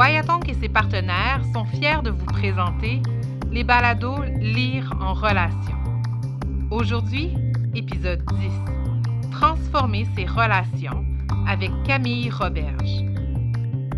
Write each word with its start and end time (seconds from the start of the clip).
Voyatonk 0.00 0.48
et 0.48 0.54
ses 0.54 0.70
partenaires 0.70 1.42
sont 1.52 1.66
fiers 1.66 2.00
de 2.02 2.08
vous 2.08 2.24
présenter 2.24 3.02
les 3.52 3.64
balados 3.64 4.22
Lire 4.40 4.90
en 4.98 5.12
relation. 5.12 5.76
Aujourd'hui, 6.70 7.34
épisode 7.74 8.24
10. 8.40 9.30
Transformer 9.30 10.06
ses 10.16 10.24
relations 10.24 11.04
avec 11.46 11.70
Camille 11.84 12.30
Roberge. 12.30 13.04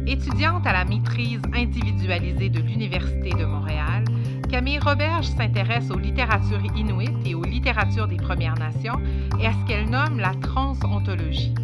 Étudiante 0.04 0.66
à 0.66 0.72
la 0.72 0.84
maîtrise 0.84 1.40
individualisée 1.54 2.48
de 2.48 2.58
l'Université 2.58 3.30
de 3.30 3.44
Montréal, 3.44 4.02
Camille 4.50 4.80
Roberge 4.80 5.26
s'intéresse 5.26 5.88
aux 5.92 6.00
littératures 6.00 6.64
inuites 6.74 7.24
et 7.24 7.36
aux 7.36 7.44
littératures 7.44 8.08
des 8.08 8.16
Premières 8.16 8.58
Nations 8.58 9.00
et 9.38 9.46
à 9.46 9.52
ce 9.52 9.68
qu'elle 9.68 9.88
nomme 9.88 10.18
la 10.18 10.34
transontologie. 10.34 11.54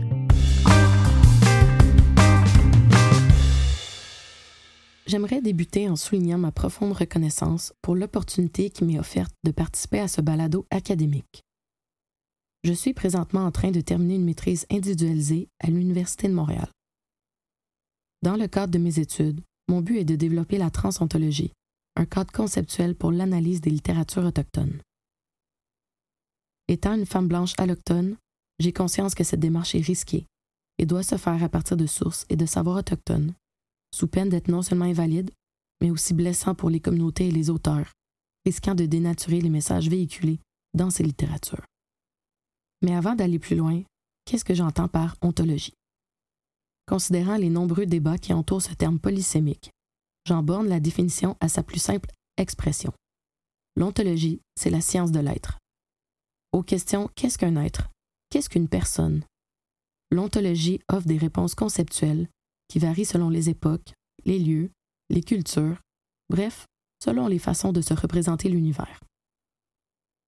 J'aimerais 5.09 5.41
débuter 5.41 5.89
en 5.89 5.97
soulignant 5.97 6.37
ma 6.37 6.53
profonde 6.53 6.93
reconnaissance 6.93 7.73
pour 7.81 7.97
l'opportunité 7.97 8.69
qui 8.69 8.85
m'est 8.85 8.99
offerte 8.99 9.33
de 9.43 9.51
participer 9.51 10.01
à 10.01 10.07
ce 10.07 10.21
balado 10.21 10.67
académique. 10.71 11.45
Je 12.63 12.75
suis 12.75 12.93
présentement 12.93 13.47
en 13.47 13.51
train 13.51 13.71
de 13.71 13.81
terminer 13.81 14.17
une 14.17 14.27
maîtrise 14.27 14.67
individualisée 14.71 15.49
à 15.61 15.69
l'Université 15.69 16.29
de 16.29 16.35
Montréal. 16.35 16.69
Dans 18.21 18.37
le 18.37 18.49
cadre 18.49 18.71
de 18.71 18.79
mes 18.79 18.99
études, 18.99 19.41
mon 19.69 19.81
but 19.81 19.97
est 19.97 20.05
de 20.05 20.15
développer 20.15 20.59
la 20.59 20.69
transontologie, 20.69 21.53
un 21.97 22.05
cadre 22.05 22.33
conceptuel 22.33 22.95
pour 22.95 23.11
l'analyse 23.11 23.63
des 23.63 23.71
littératures 23.71 24.27
autochtones. 24.27 24.83
Étant 26.69 26.93
une 26.93 27.07
femme 27.07 27.29
blanche 27.29 27.55
alloctone, 27.57 28.19
j'ai 28.59 28.75
conscience 28.75 29.15
que 29.15 29.25
cette 29.25 29.41
démarche 29.41 29.75
est 29.75 29.81
risquée 29.81 30.27
et 30.77 30.85
doit 30.85 31.03
se 31.03 31.17
faire 31.17 31.43
à 31.43 31.49
partir 31.49 31.79
de 31.79 31.87
sources 31.87 32.27
et 32.29 32.37
de 32.37 32.45
savoirs 32.45 32.77
autochtones 32.77 33.33
sous 33.95 34.09
peine 34.09 34.29
d'être 34.29 34.49
non 34.49 34.63
seulement 34.63 34.85
invalide, 34.85 35.31
mais 35.81 35.91
aussi 35.91 36.15
blessant 36.15 36.55
pour 36.55 36.71
les 36.71 36.81
communautés 36.81 37.29
et 37.29 37.33
les 37.33 37.51
auteurs, 37.51 37.93
risquant 38.45 38.75
de 38.75 38.87
dénaturer 38.87 39.41
les 39.41 39.51
messages 39.51 39.89
véhiculés 39.89 40.41
dans 40.75 40.91
ces 40.91 41.03
littératures. 41.03 41.65
Mais 42.83 42.95
avant 42.95 43.15
d'aller 43.15 43.39
plus 43.39 43.57
loin, 43.57 43.83
qu'est-ce 44.25 44.45
que 44.45 44.55
j'entends 44.55 44.89
par 44.89 45.17
ontologie? 45.23 45.75
Considérant 46.87 47.37
les 47.37 47.51
nombreux 47.51 47.87
débats 47.87 48.19
qui 48.19 48.33
entourent 48.33 48.63
ce 48.63 48.75
terme 48.75 48.99
polysémique, 48.99 49.71
j'en 50.27 50.43
borne 50.43 50.69
la 50.69 50.81
définition 50.81 51.37
à 51.41 51.49
sa 51.49 51.63
plus 51.63 51.81
simple 51.81 52.11
expression. 52.37 52.93
L'ontologie, 53.77 54.41
c'est 54.57 54.71
la 54.71 54.81
science 54.81 55.13
de 55.13 55.21
l'être. 55.21 55.59
Aux 56.53 56.63
questions 56.63 57.11
qu'est-ce 57.15 57.39
qu'un 57.39 57.57
être? 57.57 57.91
Qu'est-ce 58.31 58.49
qu'une 58.49 58.69
personne? 58.69 59.25
L'ontologie 60.11 60.81
offre 60.89 61.07
des 61.07 61.19
réponses 61.19 61.55
conceptuelles 61.55 62.29
qui 62.69 62.79
varient 62.79 63.05
selon 63.05 63.31
les 63.31 63.49
époques, 63.49 63.95
les 64.25 64.39
lieux, 64.39 64.71
les 65.11 65.23
cultures, 65.23 65.81
bref, 66.29 66.67
selon 67.03 67.27
les 67.27 67.39
façons 67.39 67.73
de 67.73 67.81
se 67.81 67.95
représenter 67.95 68.49
l'univers. 68.49 69.01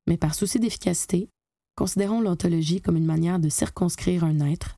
Mais 0.07 0.17
par 0.17 0.35
souci 0.35 0.59
d'efficacité, 0.59 1.29
considérons 1.77 2.21
l'ontologie 2.21 2.81
comme 2.81 2.97
une 2.97 3.07
manière 3.07 3.39
de 3.39 3.49
circonscrire 3.49 4.25
un 4.25 4.41
être, 4.41 4.77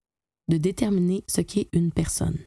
de 0.48 0.56
déterminer 0.56 1.24
ce 1.28 1.40
qu'est 1.40 1.68
une 1.72 1.92
personne. 1.92 2.38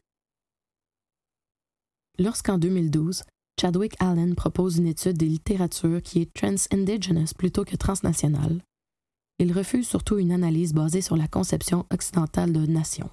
Lorsqu'en 2.18 2.58
2012, 2.58 3.22
Chadwick 3.60 3.94
Allen 4.00 4.34
propose 4.34 4.76
une 4.76 4.86
étude 4.86 5.16
des 5.16 5.26
littératures 5.26 6.02
qui 6.02 6.20
est 6.20 6.32
trans-indigenous 6.32 7.34
plutôt 7.36 7.64
que 7.64 7.76
transnationale, 7.76 8.62
il 9.38 9.52
refuse 9.52 9.86
surtout 9.86 10.18
une 10.18 10.32
analyse 10.32 10.72
basée 10.72 11.02
sur 11.02 11.16
la 11.16 11.28
conception 11.28 11.86
occidentale 11.92 12.52
de 12.52 12.66
nation. 12.66 13.10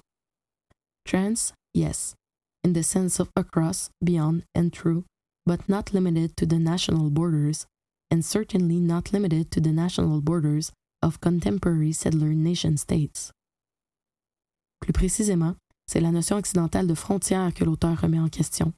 Trans 1.04 1.52
Yes, 1.74 2.14
in 2.62 2.72
the 2.72 2.82
sense 2.82 3.20
of 3.20 3.30
across, 3.36 3.90
beyond, 4.02 4.44
and 4.54 4.70
through, 4.70 5.04
but 5.44 5.68
not 5.68 5.92
limited 5.92 6.36
to 6.36 6.46
the 6.46 6.58
national 6.58 7.10
borders, 7.10 7.66
and 8.10 8.24
certainly 8.24 8.78
not 8.78 9.12
limited 9.12 9.50
to 9.50 9.60
the 9.60 9.72
national 9.72 10.20
borders 10.20 10.72
of 11.02 11.20
contemporary 11.20 11.92
settler 11.92 12.32
nation 12.32 12.76
states. 12.76 13.32
Plus 14.80 14.92
précisément, 14.92 15.56
c'est 15.86 16.00
la 16.00 16.12
notion 16.12 16.36
occidentale 16.36 16.86
de 16.86 16.94
frontière 16.94 17.52
que 17.52 17.64
l'auteur 17.64 18.00
remet 18.00 18.20
en 18.20 18.28
question, 18.28 18.72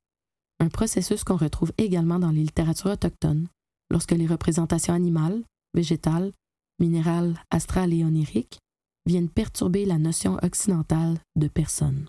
un 0.58 0.68
processus 0.68 1.22
qu'on 1.22 1.36
retrouve 1.36 1.72
également 1.78 2.18
dans 2.18 2.30
les 2.30 2.42
littératures 2.42 2.92
autochtones, 2.92 3.48
lorsque 3.90 4.12
les 4.12 4.26
représentations 4.26 4.94
animales, 4.94 5.44
végétales, 5.74 6.32
minérales, 6.80 7.38
astrales 7.50 7.92
et 7.92 8.04
oniriques 8.04 8.58
viennent 9.04 9.28
perturber 9.28 9.84
la 9.84 9.98
notion 9.98 10.38
occidentale 10.42 11.18
de 11.36 11.48
personne. 11.48 12.08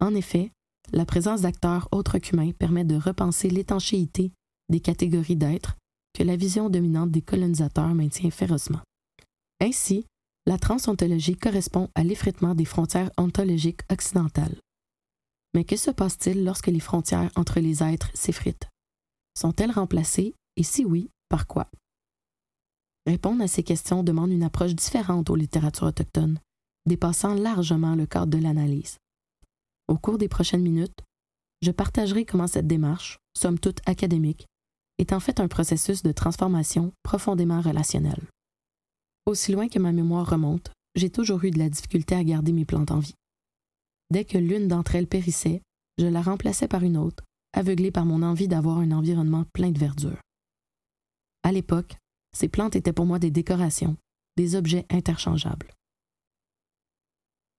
En 0.00 0.14
effet, 0.14 0.52
la 0.92 1.04
présence 1.04 1.42
d'acteurs 1.42 1.88
autres 1.92 2.18
qu'humains 2.18 2.52
permet 2.52 2.84
de 2.84 2.96
repenser 2.96 3.50
l'étanchéité 3.50 4.32
des 4.68 4.80
catégories 4.80 5.36
d'êtres 5.36 5.76
que 6.14 6.22
la 6.22 6.36
vision 6.36 6.70
dominante 6.70 7.10
des 7.10 7.22
colonisateurs 7.22 7.94
maintient 7.94 8.30
férocement. 8.30 8.80
Ainsi, 9.60 10.06
la 10.46 10.58
transontologie 10.58 11.36
correspond 11.36 11.90
à 11.94 12.04
l'effritement 12.04 12.54
des 12.54 12.64
frontières 12.64 13.10
ontologiques 13.18 13.82
occidentales. 13.90 14.56
Mais 15.54 15.64
que 15.64 15.76
se 15.76 15.90
passe-t-il 15.90 16.44
lorsque 16.44 16.68
les 16.68 16.80
frontières 16.80 17.30
entre 17.36 17.60
les 17.60 17.82
êtres 17.82 18.10
s'effritent? 18.14 18.68
Sont-elles 19.36 19.70
remplacées? 19.70 20.34
Et 20.56 20.62
si 20.62 20.84
oui, 20.84 21.10
par 21.28 21.46
quoi? 21.46 21.70
Répondre 23.06 23.42
à 23.42 23.48
ces 23.48 23.62
questions 23.62 24.02
demande 24.02 24.30
une 24.30 24.42
approche 24.42 24.74
différente 24.74 25.30
aux 25.30 25.36
littératures 25.36 25.86
autochtones, 25.86 26.40
dépassant 26.86 27.34
largement 27.34 27.94
le 27.94 28.06
cadre 28.06 28.36
de 28.36 28.42
l'analyse. 28.42 28.98
Au 29.88 29.96
cours 29.96 30.18
des 30.18 30.28
prochaines 30.28 30.62
minutes, 30.62 31.02
je 31.62 31.70
partagerai 31.70 32.24
comment 32.24 32.46
cette 32.46 32.66
démarche, 32.66 33.18
somme 33.36 33.58
toute 33.58 33.80
académique, 33.86 34.46
est 34.98 35.12
en 35.12 35.20
fait 35.20 35.40
un 35.40 35.48
processus 35.48 36.02
de 36.02 36.12
transformation 36.12 36.92
profondément 37.02 37.60
relationnel. 37.60 38.20
Aussi 39.26 39.52
loin 39.52 39.68
que 39.68 39.78
ma 39.78 39.92
mémoire 39.92 40.28
remonte, 40.28 40.70
j'ai 40.94 41.10
toujours 41.10 41.42
eu 41.44 41.50
de 41.50 41.58
la 41.58 41.70
difficulté 41.70 42.14
à 42.14 42.24
garder 42.24 42.52
mes 42.52 42.64
plantes 42.64 42.90
en 42.90 42.98
vie. 42.98 43.14
Dès 44.10 44.24
que 44.24 44.38
l'une 44.38 44.68
d'entre 44.68 44.94
elles 44.94 45.06
périssait, 45.06 45.62
je 45.98 46.06
la 46.06 46.22
remplaçais 46.22 46.68
par 46.68 46.82
une 46.82 46.96
autre, 46.96 47.24
aveuglée 47.52 47.90
par 47.90 48.04
mon 48.04 48.22
envie 48.22 48.48
d'avoir 48.48 48.78
un 48.78 48.92
environnement 48.92 49.44
plein 49.52 49.70
de 49.70 49.78
verdure. 49.78 50.20
À 51.42 51.52
l'époque, 51.52 51.96
ces 52.36 52.48
plantes 52.48 52.76
étaient 52.76 52.92
pour 52.92 53.06
moi 53.06 53.18
des 53.18 53.30
décorations, 53.30 53.96
des 54.36 54.54
objets 54.54 54.86
interchangeables. 54.90 55.72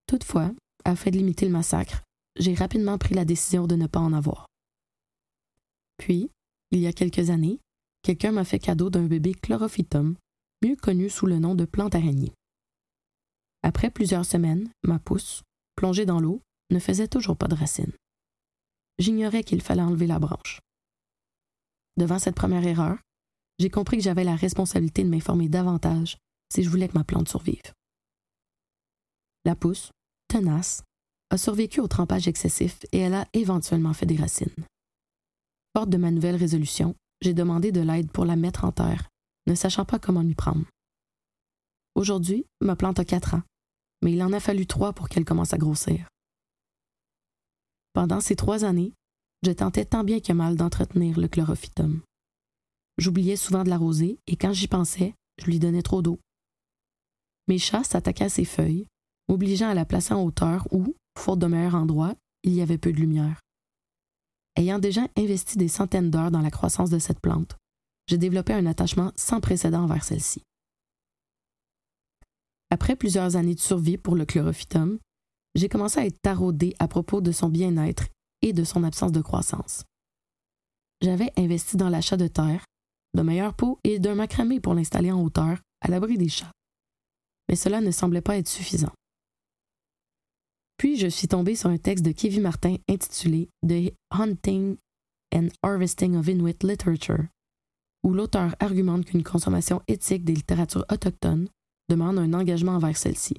Toutefois, 0.08 0.52
afin 0.86 1.12
de 1.12 1.18
limiter 1.18 1.46
le 1.46 1.52
massacre, 1.52 2.02
j'ai 2.40 2.54
rapidement 2.54 2.98
pris 2.98 3.14
la 3.14 3.26
décision 3.26 3.68
de 3.68 3.76
ne 3.76 3.88
pas 3.88 4.00
en 4.00 4.14
avoir. 4.14 4.48
Puis, 5.98 6.32
il 6.72 6.80
y 6.80 6.88
a 6.88 6.94
quelques 6.94 7.30
années, 7.30 7.60
quelqu'un 8.02 8.32
m'a 8.32 8.46
fait 8.46 8.60
cadeau 8.60 8.90
d'un 8.90 9.06
bébé 9.06 9.34
chlorophytum, 9.34 10.16
mieux 10.64 10.76
connu 10.78 11.10
sous 11.10 11.26
le 11.26 11.40
nom 11.40 11.54
de 11.54 11.66
plante 11.66 11.96
araignée. 11.96 12.34
Après 13.62 13.92
plusieurs 13.92 14.26
semaines, 14.26 14.72
ma 14.84 15.00
pousse, 15.00 15.44
plongée 15.76 16.06
dans 16.06 16.22
l'eau, 16.22 16.42
ne 16.72 16.80
faisait 16.80 17.08
toujours 17.08 17.38
pas 17.38 17.48
de 17.48 17.56
racines. 17.56 17.94
J'ignorais 19.00 19.44
qu'il 19.44 19.62
fallait 19.62 19.82
enlever 19.82 20.08
la 20.08 20.20
branche. 20.20 20.60
Devant 21.98 22.20
cette 22.20 22.36
première 22.36 22.66
erreur, 22.66 22.98
j'ai 23.60 23.70
compris 23.70 23.98
que 23.98 24.04
j'avais 24.04 24.24
la 24.24 24.36
responsabilité 24.36 25.04
de 25.04 25.10
m'informer 25.10 25.50
davantage 25.50 26.18
si 26.54 26.64
je 26.64 26.70
voulais 26.70 26.88
que 26.88 26.98
ma 26.98 27.04
plante 27.04 27.28
survive. 27.28 27.74
La 29.44 29.56
pousse, 29.56 29.92
tenace, 30.28 30.84
a 31.30 31.38
survécu 31.38 31.80
au 31.80 31.88
trempage 31.88 32.28
excessif 32.28 32.80
et 32.92 33.00
elle 33.00 33.14
a 33.14 33.28
éventuellement 33.34 33.94
fait 33.94 34.06
des 34.06 34.16
racines. 34.16 34.66
Forte 35.76 35.90
de 35.90 35.98
ma 35.98 36.12
nouvelle 36.12 36.36
résolution, 36.36 36.96
j'ai 37.22 37.34
demandé 37.34 37.72
de 37.72 37.82
l'aide 37.82 38.12
pour 38.12 38.26
la 38.26 38.36
mettre 38.36 38.66
en 38.66 38.72
terre, 38.72 39.10
ne 39.48 39.56
sachant 39.56 39.86
pas 39.86 40.00
comment 40.00 40.24
m'y 40.24 40.36
prendre. 40.36 40.66
Aujourd'hui, 41.96 42.46
ma 42.62 42.76
plante 42.76 43.00
a 43.00 43.06
quatre 43.06 43.36
ans, 43.36 43.44
mais 44.02 44.14
il 44.14 44.24
en 44.24 44.34
a 44.34 44.40
fallu 44.40 44.66
trois 44.66 44.94
pour 44.94 45.10
qu'elle 45.10 45.26
commence 45.26 45.54
à 45.54 45.58
grossir. 45.58 46.08
Pendant 47.94 48.22
ces 48.22 48.36
trois 48.36 48.64
années, 48.66 48.94
je 49.44 49.52
tentais 49.52 49.86
tant 49.86 50.04
bien 50.04 50.20
que 50.20 50.34
mal 50.34 50.56
d'entretenir 50.56 51.20
le 51.20 51.28
chlorophytum. 51.28 52.02
J'oubliais 52.98 53.36
souvent 53.36 53.64
de 53.64 53.70
l'arroser 53.70 54.20
et 54.28 54.36
quand 54.36 54.54
j'y 54.54 54.68
pensais, 54.68 55.14
je 55.38 55.46
lui 55.46 55.60
donnais 55.60 55.82
trop 55.82 56.02
d'eau. 56.02 56.20
Mes 57.48 57.58
chats 57.58 57.84
s'attaquaient 57.84 58.26
à 58.26 58.30
ses 58.30 58.46
feuilles, 58.46 58.88
m'obligeant 59.28 59.70
à 59.70 59.74
la 59.74 59.86
placer 59.86 60.14
en 60.14 60.24
hauteur 60.24 60.68
où, 60.72 60.96
faute 61.18 61.40
de 61.40 61.48
meilleur 61.48 61.76
endroit, 61.76 62.16
il 62.44 62.54
y 62.54 62.62
avait 62.62 62.78
peu 62.78 62.92
de 62.92 63.00
lumière. 63.00 63.40
Ayant 64.56 64.80
déjà 64.80 65.08
investi 65.18 65.58
des 65.58 65.68
centaines 65.68 66.10
d'heures 66.10 66.32
dans 66.32 66.42
la 66.42 66.52
croissance 66.52 66.90
de 66.90 67.00
cette 67.00 67.22
plante, 67.22 67.56
j'ai 68.08 68.18
développé 68.18 68.54
un 68.54 68.66
attachement 68.66 69.12
sans 69.16 69.40
précédent 69.40 69.84
envers 69.84 70.04
celle-ci. 70.04 70.44
Après 72.72 72.96
plusieurs 72.96 73.36
années 73.36 73.56
de 73.56 73.60
survie 73.60 73.98
pour 73.98 74.16
le 74.16 74.26
chlorophytum, 74.26 75.00
j'ai 75.56 75.70
commencé 75.70 76.00
à 76.00 76.06
être 76.06 76.22
taraudé 76.22 76.76
à 76.80 76.88
propos 76.88 77.22
de 77.22 77.32
son 77.32 77.50
bien-être 77.50 78.08
et 78.42 78.54
de 78.54 78.64
son 78.64 78.84
absence 78.84 79.12
de 79.12 79.22
croissance. 79.22 79.86
J'avais 81.02 81.32
investi 81.38 81.78
dans 81.78 81.90
l'achat 81.90 82.18
de 82.18 82.28
terre, 82.28 82.66
de 83.16 83.22
meilleures 83.22 83.56
pots 83.56 83.80
et 83.84 84.00
d'un 84.00 84.16
macramé 84.16 84.60
pour 84.60 84.74
l'installer 84.74 85.12
en 85.12 85.24
hauteur, 85.24 85.60
à 85.82 85.88
l'abri 85.88 86.18
des 86.18 86.30
chats. 86.30 86.52
Mais 87.48 87.56
cela 87.56 87.82
ne 87.82 87.92
semblait 87.92 88.22
pas 88.22 88.38
être 88.38 88.48
suffisant. 88.48 88.94
Puis 90.80 90.96
je 90.96 91.08
suis 91.08 91.28
tombée 91.28 91.56
sur 91.56 91.70
un 91.70 91.78
texte 91.78 92.06
de 92.06 92.14
Kevin 92.14 92.42
Martin 92.44 92.78
intitulé 92.90 93.50
The 93.68 93.94
Hunting 94.12 94.78
and 95.36 95.50
Harvesting 95.62 96.16
of 96.16 96.26
Inuit 96.30 96.64
Literature, 96.64 97.26
où 98.02 98.14
l'auteur 98.14 98.56
argumente 98.62 99.04
qu'une 99.04 99.24
consommation 99.24 99.82
éthique 99.90 100.24
des 100.24 100.34
littératures 100.34 100.86
autochtones 100.90 101.50
demande 101.90 102.18
un 102.18 102.34
engagement 102.34 102.76
envers 102.76 102.96
celles-ci. 102.96 103.36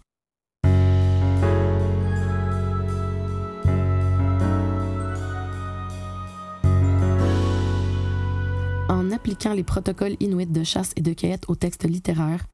En 8.90 9.10
appliquant 9.12 9.54
les 9.54 9.64
protocoles 9.64 10.16
inuits 10.20 10.46
de 10.46 10.62
chasse 10.62 10.92
et 10.96 11.00
de 11.00 11.14
cueillette 11.14 11.48
aux 11.48 11.56
textes 11.56 11.88
littéraires, 11.88 12.44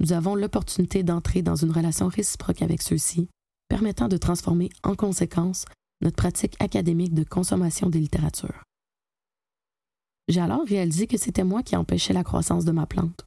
nous 0.00 0.12
avons 0.12 0.34
l'opportunité 0.34 1.02
d'entrer 1.02 1.40
dans 1.40 1.56
une 1.56 1.70
relation 1.70 2.08
réciproque 2.08 2.60
avec 2.60 2.82
ceux-ci, 2.82 3.30
permettant 3.74 4.06
de 4.06 4.16
transformer 4.16 4.70
en 4.84 4.94
conséquence 4.94 5.64
notre 6.00 6.14
pratique 6.14 6.54
académique 6.60 7.12
de 7.12 7.24
consommation 7.24 7.90
des 7.90 7.98
littératures. 7.98 8.62
J'ai 10.28 10.40
alors 10.40 10.64
réalisé 10.64 11.08
que 11.08 11.18
c'était 11.18 11.42
moi 11.42 11.64
qui 11.64 11.74
empêchais 11.74 12.12
la 12.12 12.22
croissance 12.22 12.64
de 12.64 12.70
ma 12.70 12.86
plante. 12.86 13.24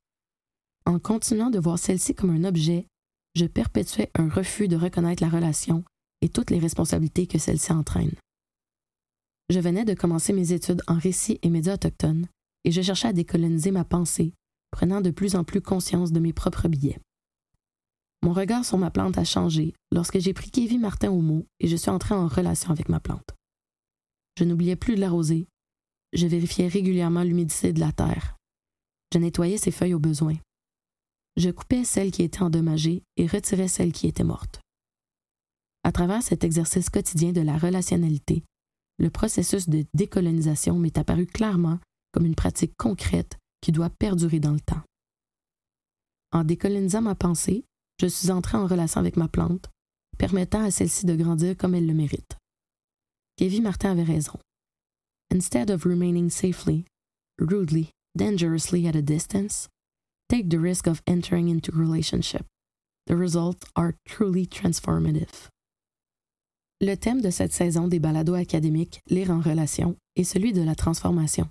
En 0.85 0.99
continuant 0.99 1.49
de 1.49 1.59
voir 1.59 1.77
celle-ci 1.77 2.15
comme 2.15 2.29
un 2.29 2.45
objet, 2.45 2.87
je 3.35 3.43
perpétuais 3.43 4.09
un 4.17 4.29
refus 4.29 4.69
de 4.69 4.77
reconnaître 4.77 5.21
la 5.21 5.27
relation 5.27 5.83
et 6.21 6.29
toutes 6.29 6.49
les 6.49 6.59
responsabilités 6.59 7.27
que 7.27 7.39
celle-ci 7.39 7.73
entraîne. 7.73 8.15
Je 9.49 9.59
venais 9.59 9.83
de 9.83 9.95
commencer 9.95 10.31
mes 10.31 10.53
études 10.53 10.81
en 10.87 10.97
récits 10.97 11.39
et 11.41 11.49
médias 11.49 11.73
autochtones 11.73 12.25
et 12.63 12.71
je 12.71 12.81
cherchais 12.81 13.09
à 13.09 13.13
décoloniser 13.13 13.71
ma 13.71 13.83
pensée, 13.83 14.33
prenant 14.71 15.01
de 15.01 15.11
plus 15.11 15.35
en 15.35 15.43
plus 15.43 15.59
conscience 15.59 16.13
de 16.13 16.21
mes 16.21 16.31
propres 16.31 16.69
billets. 16.69 17.01
Mon 18.23 18.33
regard 18.33 18.65
sur 18.65 18.77
ma 18.77 18.91
plante 18.91 19.17
a 19.17 19.23
changé 19.23 19.73
lorsque 19.91 20.19
j'ai 20.19 20.33
pris 20.33 20.51
Kevin 20.51 20.81
Martin 20.81 21.11
au 21.11 21.21
mot 21.21 21.45
et 21.59 21.67
je 21.67 21.75
suis 21.75 21.89
entré 21.89 22.15
en 22.15 22.27
relation 22.27 22.71
avec 22.71 22.89
ma 22.89 22.99
plante. 22.99 23.35
Je 24.37 24.43
n'oubliais 24.43 24.75
plus 24.75 24.95
de 24.95 25.01
l'arroser, 25.01 25.47
je 26.13 26.27
vérifiais 26.27 26.67
régulièrement 26.67 27.23
l'humidité 27.23 27.73
de 27.73 27.79
la 27.79 27.91
terre. 27.91 28.37
Je 29.13 29.19
nettoyais 29.19 29.57
ses 29.57 29.71
feuilles 29.71 29.93
au 29.93 29.99
besoin. 29.99 30.35
Je 31.37 31.49
coupais 31.49 31.83
celles 31.83 32.11
qui 32.11 32.23
étaient 32.23 32.41
endommagées 32.41 33.03
et 33.15 33.27
retirais 33.27 33.67
celles 33.67 33.91
qui 33.91 34.07
étaient 34.07 34.23
mortes. 34.23 34.59
À 35.83 35.91
travers 35.91 36.23
cet 36.23 36.43
exercice 36.43 36.89
quotidien 36.89 37.31
de 37.31 37.41
la 37.41 37.57
relationnalité, 37.57 38.43
le 38.99 39.09
processus 39.09 39.69
de 39.69 39.85
décolonisation 39.93 40.77
m'est 40.77 40.97
apparu 40.97 41.27
clairement 41.27 41.79
comme 42.11 42.25
une 42.25 42.35
pratique 42.35 42.73
concrète 42.77 43.37
qui 43.61 43.71
doit 43.71 43.89
perdurer 43.89 44.39
dans 44.39 44.53
le 44.53 44.59
temps. 44.59 44.81
En 46.31 46.43
décolonisant 46.43 47.01
ma 47.01 47.15
pensée, 47.15 47.63
je 47.99 48.07
suis 48.07 48.31
entré 48.31 48.57
en 48.57 48.67
relation 48.67 48.99
avec 48.99 49.17
ma 49.17 49.27
plante, 49.27 49.69
permettant 50.17 50.63
à 50.63 50.71
celle-ci 50.71 51.05
de 51.05 51.15
grandir 51.15 51.55
comme 51.57 51.75
elle 51.75 51.87
le 51.87 51.93
mérite. 51.93 52.37
Kevin 53.37 53.63
Martin 53.63 53.91
avait 53.91 54.03
raison. 54.03 54.39
Instead 55.31 55.69
of 55.69 55.83
remaining 55.83 56.29
safely, 56.29 56.85
rudely, 57.39 57.91
dangerously 58.15 58.87
at 58.87 58.95
a 58.95 59.01
distance, 59.01 59.67
take 60.29 60.49
the 60.49 60.59
risk 60.59 60.87
of 60.87 61.01
entering 61.05 61.49
into 61.49 61.71
relationship. 61.71 62.45
The 63.07 63.15
results 63.15 63.65
are 63.75 63.93
truly 64.05 64.47
transformative. 64.47 65.49
Le 66.79 66.95
thème 66.95 67.21
de 67.21 67.31
cette 67.31 67.53
saison 67.53 67.87
des 67.87 67.99
balados 67.99 68.35
académiques 68.35 69.01
Lire 69.09 69.31
en 69.31 69.39
relation 69.39 69.95
est 70.15 70.23
celui 70.23 70.53
de 70.53 70.61
la 70.61 70.75
transformation, 70.75 71.49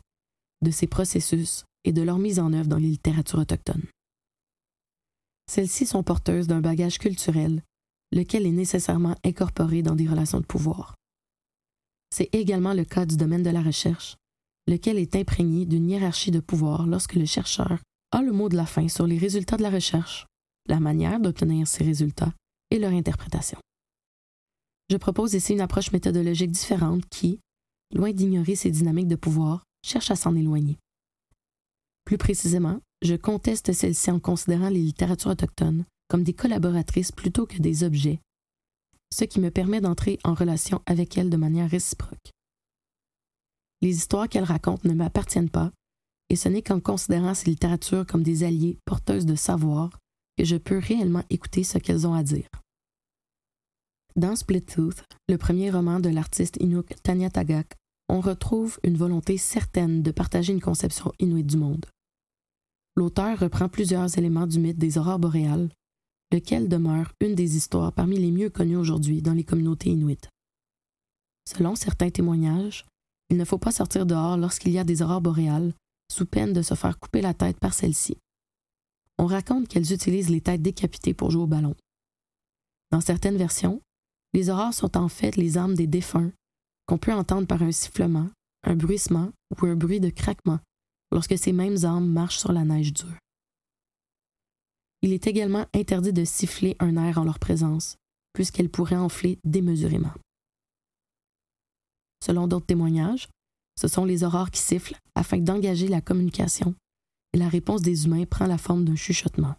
de 0.62 0.70
ces 0.70 0.86
processus 0.86 1.64
et 1.84 1.92
de 1.92 2.02
leur 2.02 2.18
mise 2.18 2.38
en 2.38 2.52
œuvre 2.52 2.68
dans 2.68 2.78
les 2.78 2.90
littératures 2.90 3.40
autochtones. 3.40 3.86
Celles-ci 5.50 5.86
sont 5.86 6.02
porteuses 6.02 6.46
d'un 6.46 6.60
bagage 6.60 6.98
culturel, 6.98 7.62
lequel 8.12 8.46
est 8.46 8.52
nécessairement 8.52 9.16
incorporé 9.24 9.82
dans 9.82 9.94
des 9.94 10.08
relations 10.08 10.40
de 10.40 10.46
pouvoir. 10.46 10.94
C'est 12.10 12.34
également 12.34 12.74
le 12.74 12.84
cas 12.84 13.06
du 13.06 13.16
domaine 13.16 13.42
de 13.42 13.50
la 13.50 13.62
recherche, 13.62 14.16
lequel 14.66 14.98
est 14.98 15.16
imprégné 15.16 15.66
d'une 15.66 15.88
hiérarchie 15.88 16.30
de 16.30 16.40
pouvoir 16.40 16.86
lorsque 16.86 17.14
le 17.14 17.26
chercheur 17.26 17.78
a 18.12 18.22
le 18.22 18.32
mot 18.32 18.48
de 18.48 18.56
la 18.56 18.66
fin 18.66 18.88
sur 18.88 19.06
les 19.06 19.18
résultats 19.18 19.56
de 19.56 19.62
la 19.62 19.70
recherche, 19.70 20.26
la 20.68 20.80
manière 20.80 21.20
d'obtenir 21.20 21.66
ces 21.66 21.84
résultats 21.84 22.32
et 22.70 22.78
leur 22.78 22.92
interprétation. 22.92 23.58
Je 24.90 24.96
propose 24.96 25.34
ici 25.34 25.52
une 25.52 25.60
approche 25.60 25.92
méthodologique 25.92 26.52
différente 26.52 27.04
qui, 27.10 27.40
loin 27.94 28.12
d'ignorer 28.12 28.54
ces 28.54 28.70
dynamiques 28.70 29.08
de 29.08 29.16
pouvoir, 29.16 29.64
cherche 29.84 30.10
à 30.10 30.16
s'en 30.16 30.34
éloigner. 30.34 30.78
Plus 32.04 32.18
précisément, 32.18 32.80
je 33.02 33.14
conteste 33.14 33.72
celle-ci 33.72 34.10
en 34.10 34.20
considérant 34.20 34.68
les 34.68 34.80
littératures 34.80 35.30
autochtones 35.30 35.84
comme 36.08 36.22
des 36.22 36.32
collaboratrices 36.32 37.12
plutôt 37.12 37.46
que 37.46 37.58
des 37.58 37.84
objets, 37.84 38.20
ce 39.12 39.24
qui 39.24 39.40
me 39.40 39.50
permet 39.50 39.80
d'entrer 39.80 40.18
en 40.24 40.34
relation 40.34 40.80
avec 40.86 41.18
elles 41.18 41.30
de 41.30 41.36
manière 41.36 41.70
réciproque. 41.70 42.30
Les 43.82 43.90
histoires 43.96 44.28
qu'elles 44.28 44.44
racontent 44.44 44.88
ne 44.88 44.94
m'appartiennent 44.94 45.50
pas, 45.50 45.72
et 46.30 46.36
ce 46.36 46.48
n'est 46.48 46.62
qu'en 46.62 46.80
considérant 46.80 47.34
ces 47.34 47.50
littératures 47.50 48.06
comme 48.06 48.22
des 48.22 48.44
alliés 48.44 48.78
porteuses 48.84 49.26
de 49.26 49.34
savoir 49.34 49.98
que 50.38 50.44
je 50.44 50.56
peux 50.56 50.78
réellement 50.78 51.24
écouter 51.30 51.64
ce 51.64 51.78
qu'elles 51.78 52.06
ont 52.06 52.14
à 52.14 52.22
dire. 52.22 52.48
Dans 54.16 54.34
Split 54.34 54.62
Tooth, 54.62 55.04
le 55.28 55.36
premier 55.36 55.70
roman 55.70 56.00
de 56.00 56.08
l'artiste 56.08 56.56
Inuk 56.60 56.94
Tanya 57.02 57.30
Tagak, 57.30 57.74
on 58.08 58.20
retrouve 58.20 58.78
une 58.82 58.96
volonté 58.96 59.36
certaine 59.36 60.02
de 60.02 60.10
partager 60.10 60.52
une 60.52 60.60
conception 60.60 61.12
inuite 61.18 61.48
du 61.48 61.56
monde 61.56 61.84
l'auteur 62.96 63.38
reprend 63.38 63.68
plusieurs 63.68 64.18
éléments 64.18 64.46
du 64.46 64.58
mythe 64.58 64.78
des 64.78 64.98
aurores 64.98 65.18
boréales, 65.18 65.68
lequel 66.32 66.68
demeure 66.68 67.12
une 67.20 67.34
des 67.34 67.56
histoires 67.56 67.92
parmi 67.92 68.18
les 68.18 68.32
mieux 68.32 68.50
connues 68.50 68.76
aujourd'hui 68.76 69.22
dans 69.22 69.34
les 69.34 69.44
communautés 69.44 69.90
inuites. 69.90 70.28
Selon 71.48 71.76
certains 71.76 72.10
témoignages, 72.10 72.84
il 73.30 73.36
ne 73.36 73.44
faut 73.44 73.58
pas 73.58 73.70
sortir 73.70 74.06
dehors 74.06 74.36
lorsqu'il 74.36 74.72
y 74.72 74.78
a 74.78 74.84
des 74.84 75.02
aurores 75.02 75.20
boréales, 75.20 75.72
sous 76.10 76.26
peine 76.26 76.52
de 76.52 76.62
se 76.62 76.74
faire 76.74 76.98
couper 76.98 77.20
la 77.20 77.34
tête 77.34 77.58
par 77.60 77.74
celles-ci. 77.74 78.16
On 79.18 79.26
raconte 79.26 79.68
qu'elles 79.68 79.92
utilisent 79.92 80.30
les 80.30 80.40
têtes 80.40 80.62
décapitées 80.62 81.14
pour 81.14 81.30
jouer 81.30 81.42
au 81.42 81.46
ballon. 81.46 81.74
Dans 82.90 83.00
certaines 83.00 83.36
versions, 83.36 83.80
les 84.32 84.50
aurores 84.50 84.74
sont 84.74 84.96
en 84.96 85.08
fait 85.08 85.36
les 85.36 85.58
âmes 85.58 85.74
des 85.74 85.86
défunts, 85.86 86.32
qu'on 86.86 86.98
peut 86.98 87.12
entendre 87.12 87.46
par 87.46 87.62
un 87.62 87.72
sifflement, 87.72 88.28
un 88.62 88.76
bruissement 88.76 89.30
ou 89.50 89.66
un 89.66 89.74
bruit 89.74 90.00
de 90.00 90.10
craquement, 90.10 90.60
lorsque 91.16 91.38
ces 91.38 91.52
mêmes 91.52 91.82
âmes 91.86 92.12
marchent 92.12 92.36
sur 92.38 92.52
la 92.52 92.66
neige 92.66 92.92
dure. 92.92 93.18
Il 95.00 95.14
est 95.14 95.26
également 95.26 95.64
interdit 95.74 96.12
de 96.12 96.26
siffler 96.26 96.76
un 96.78 96.98
air 96.98 97.16
en 97.16 97.24
leur 97.24 97.38
présence, 97.38 97.96
puisqu'elle 98.34 98.68
pourrait 98.68 98.96
enfler 98.96 99.38
démesurément. 99.42 100.12
Selon 102.22 102.46
d'autres 102.46 102.66
témoignages, 102.66 103.28
ce 103.80 103.88
sont 103.88 104.04
les 104.04 104.24
aurores 104.24 104.50
qui 104.50 104.60
sifflent 104.60 105.00
afin 105.14 105.38
d'engager 105.38 105.88
la 105.88 106.02
communication, 106.02 106.74
et 107.32 107.38
la 107.38 107.48
réponse 107.48 107.80
des 107.80 108.04
humains 108.04 108.26
prend 108.26 108.46
la 108.46 108.58
forme 108.58 108.84
d'un 108.84 108.94
chuchotement. 108.94 109.54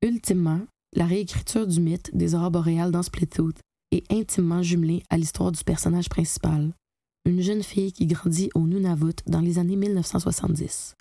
Ultimement, 0.00 0.62
la 0.94 1.04
réécriture 1.04 1.66
du 1.66 1.78
mythe 1.78 2.16
des 2.16 2.34
aurores 2.34 2.52
boréales 2.52 2.90
dans 2.90 3.02
Splitooth 3.02 3.60
est 3.90 4.10
intimement 4.10 4.62
jumelée 4.62 5.02
à 5.10 5.18
l'histoire 5.18 5.52
du 5.52 5.62
personnage 5.62 6.08
principal, 6.08 6.72
une 7.30 7.42
jeune 7.42 7.62
fille 7.62 7.92
qui 7.92 8.06
grandit 8.06 8.50
au 8.56 8.66
Nunavut 8.66 9.14
dans 9.26 9.40
les 9.40 9.58
années 9.58 9.76
1970. 9.76 10.96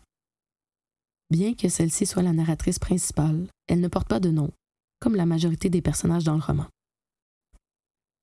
Bien 1.31 1.55
que 1.55 1.69
celle-ci 1.69 2.05
soit 2.05 2.21
la 2.21 2.33
narratrice 2.33 2.77
principale, 2.77 3.47
elle 3.67 3.79
ne 3.79 3.87
porte 3.87 4.07
pas 4.07 4.19
de 4.19 4.29
nom, 4.29 4.51
comme 4.99 5.15
la 5.15 5.25
majorité 5.25 5.71
des 5.71 5.81
personnages 5.81 6.23
dans 6.23 6.35
le 6.35 6.41
roman. 6.41 6.67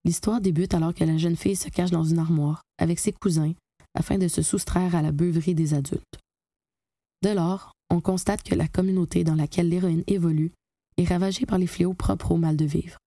L'histoire 0.04 0.40
débute 0.40 0.72
alors 0.72 0.94
que 0.94 1.02
la 1.02 1.18
jeune 1.18 1.34
fille 1.34 1.56
se 1.56 1.68
cache 1.68 1.90
dans 1.90 2.04
une 2.04 2.20
armoire 2.20 2.62
avec 2.78 3.00
ses 3.00 3.12
cousins 3.12 3.54
afin 3.94 4.18
de 4.18 4.28
se 4.28 4.40
soustraire 4.40 4.94
à 4.94 5.02
la 5.02 5.10
beuverie 5.10 5.56
des 5.56 5.74
adultes. 5.74 6.20
Dès 7.22 7.34
lors, 7.34 7.72
on 7.90 8.00
constate 8.00 8.44
que 8.44 8.54
la 8.54 8.68
communauté 8.68 9.24
dans 9.24 9.34
laquelle 9.34 9.68
l'héroïne 9.68 10.04
évolue 10.06 10.52
est 10.96 11.08
ravagée 11.08 11.44
par 11.44 11.58
les 11.58 11.66
fléaux 11.66 11.94
propres 11.94 12.30
au 12.30 12.36
mal 12.36 12.56
de 12.56 12.66
vivre. 12.66 12.98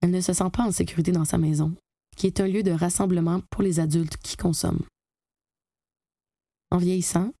Elle 0.00 0.12
ne 0.12 0.20
se 0.22 0.32
sent 0.32 0.50
pas 0.50 0.64
en 0.64 0.72
sécurité 0.72 1.12
dans 1.12 1.26
sa 1.26 1.36
maison 1.36 1.74
qui 2.16 2.26
est 2.26 2.40
un 2.40 2.48
lieu 2.48 2.62
de 2.62 2.72
rassemblement 2.72 3.40
pour 3.50 3.62
les 3.62 3.78
adultes 3.78 4.16
qui 4.16 4.36
consomment. 4.36 4.84
En 6.70 6.78
vieillissant, 6.78 7.32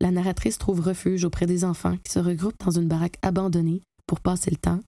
la 0.00 0.10
narratrice 0.10 0.58
trouve 0.58 0.80
refuge 0.80 1.24
auprès 1.24 1.46
des 1.46 1.64
enfants 1.64 1.96
qui 1.98 2.12
se 2.12 2.18
regroupent 2.18 2.62
dans 2.64 2.78
une 2.78 2.88
baraque 2.88 3.18
abandonnée 3.22 3.80
pour 4.06 4.20
passer 4.20 4.50
le 4.50 4.56
temps, 4.56 4.80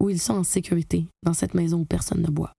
où 0.00 0.08
ils 0.08 0.20
sont 0.20 0.34
en 0.34 0.44
sécurité 0.44 1.06
dans 1.22 1.34
cette 1.34 1.54
maison 1.54 1.80
où 1.80 1.84
personne 1.84 2.22
ne 2.22 2.30
boit. 2.30 2.52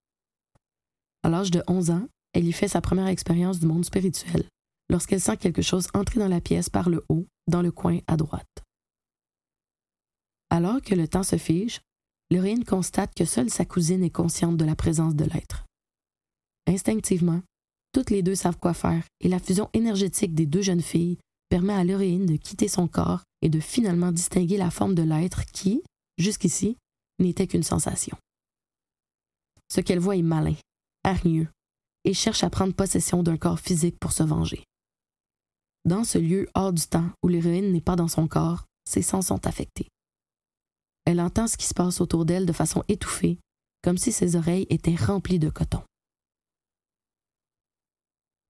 À 1.24 1.30
l'âge 1.30 1.52
de 1.52 1.64
11 1.68 1.90
ans, 1.92 2.08
elle 2.34 2.46
y 2.46 2.52
fait 2.52 2.68
sa 2.68 2.82
première 2.82 3.08
expérience 3.08 3.60
du 3.60 3.66
monde 3.66 3.86
spirituel, 3.86 4.46
lorsqu'elle 4.90 5.22
sent 5.22 5.38
quelque 5.38 5.62
chose 5.62 5.88
entrer 5.94 6.20
dans 6.20 6.28
la 6.28 6.42
pièce 6.42 6.70
par 6.70 6.90
le 6.90 7.04
haut, 7.10 7.26
dans 7.48 7.62
le 7.62 7.72
coin 7.72 8.00
à 8.08 8.18
droite. 8.18 8.64
Alors 10.50 10.82
que 10.82 10.96
le 10.96 11.08
temps 11.08 11.24
se 11.24 11.38
fige, 11.38 11.82
l'héroïne 12.30 12.64
constate 12.64 13.14
que 13.16 13.26
seule 13.26 13.50
sa 13.50 13.66
cousine 13.66 14.04
est 14.04 14.10
consciente 14.10 14.58
de 14.58 14.66
la 14.66 14.76
présence 14.76 15.16
de 15.16 15.26
l'être. 15.26 15.66
Instinctivement, 16.68 17.42
toutes 17.92 18.10
les 18.10 18.24
deux 18.24 18.36
savent 18.36 18.58
quoi 18.58 18.74
faire 18.74 19.04
et 19.20 19.28
la 19.28 19.40
fusion 19.40 19.70
énergétique 19.74 20.34
des 20.34 20.46
deux 20.46 20.62
jeunes 20.62 20.82
filles 20.82 21.18
permet 21.50 21.74
à 21.74 21.84
l'héroïne 21.84 22.26
de 22.26 22.36
quitter 22.36 22.68
son 22.68 22.88
corps 22.88 23.24
et 23.42 23.50
de 23.50 23.60
finalement 23.60 24.12
distinguer 24.12 24.58
la 24.58 24.72
forme 24.72 24.96
de 24.96 25.04
l'être 25.04 25.46
qui, 25.46 25.84
jusqu'ici, 26.18 26.78
n'était 27.20 27.48
qu'une 27.48 27.64
sensation. 27.64 28.18
Ce 29.72 29.82
qu'elle 29.82 30.00
voit 30.00 30.16
est 30.16 30.24
malin, 30.24 30.56
hargneux, 31.04 31.48
et 32.06 32.14
cherche 32.14 32.44
à 32.44 32.50
prendre 32.50 32.74
possession 32.74 33.24
d'un 33.24 33.38
corps 33.38 33.60
physique 33.60 33.98
pour 34.00 34.12
se 34.12 34.24
venger. 34.24 34.64
Dans 35.86 36.04
ce 36.04 36.18
lieu 36.18 36.50
hors 36.56 36.74
du 36.74 36.84
temps 36.84 37.12
où 37.22 37.28
l'héroïne 37.28 37.72
n'est 37.72 37.82
pas 37.82 37.96
dans 37.96 38.08
son 38.08 38.28
corps, 38.28 38.66
ses 38.86 39.02
sens 39.02 39.28
sont 39.28 39.46
affectés. 39.46 39.88
Elle 41.06 41.20
entend 41.20 41.48
ce 41.48 41.58
qui 41.58 41.66
se 41.66 41.74
passe 41.74 42.02
autour 42.02 42.26
d'elle 42.26 42.46
de 42.46 42.54
façon 42.54 42.84
étouffée, 42.88 43.38
comme 43.84 43.98
si 43.98 44.12
ses 44.12 44.36
oreilles 44.36 44.68
étaient 44.70 44.96
remplies 44.96 45.40
de 45.40 45.50
coton. 45.50 45.82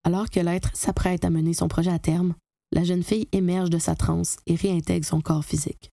Alors 0.04 0.28
que 0.28 0.40
l'être 0.40 0.70
s'apprête 0.76 1.24
à 1.24 1.30
mener 1.30 1.54
son 1.54 1.66
projet 1.66 1.90
à 1.90 1.98
terme, 1.98 2.34
la 2.72 2.84
jeune 2.84 3.02
fille 3.02 3.28
émerge 3.32 3.70
de 3.70 3.78
sa 3.78 3.94
transe 3.94 4.36
et 4.46 4.54
réintègre 4.54 5.06
son 5.06 5.22
corps 5.22 5.44
physique. 5.44 5.90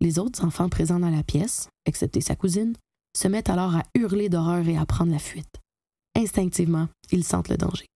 Les 0.00 0.18
autres 0.18 0.44
enfants 0.44 0.70
présents 0.70 0.98
dans 0.98 1.10
la 1.10 1.22
pièce, 1.22 1.68
excepté 1.84 2.20
sa 2.20 2.36
cousine, 2.36 2.74
se 3.16 3.28
mettent 3.28 3.50
alors 3.50 3.76
à 3.76 3.82
hurler 3.94 4.28
d'horreur 4.28 4.66
et 4.66 4.76
à 4.76 4.86
prendre 4.86 5.12
la 5.12 5.18
fuite. 5.18 5.60
Instinctivement, 6.16 6.88
ils 7.10 7.24
sentent 7.24 7.48
le 7.48 7.56
danger. 7.56 7.86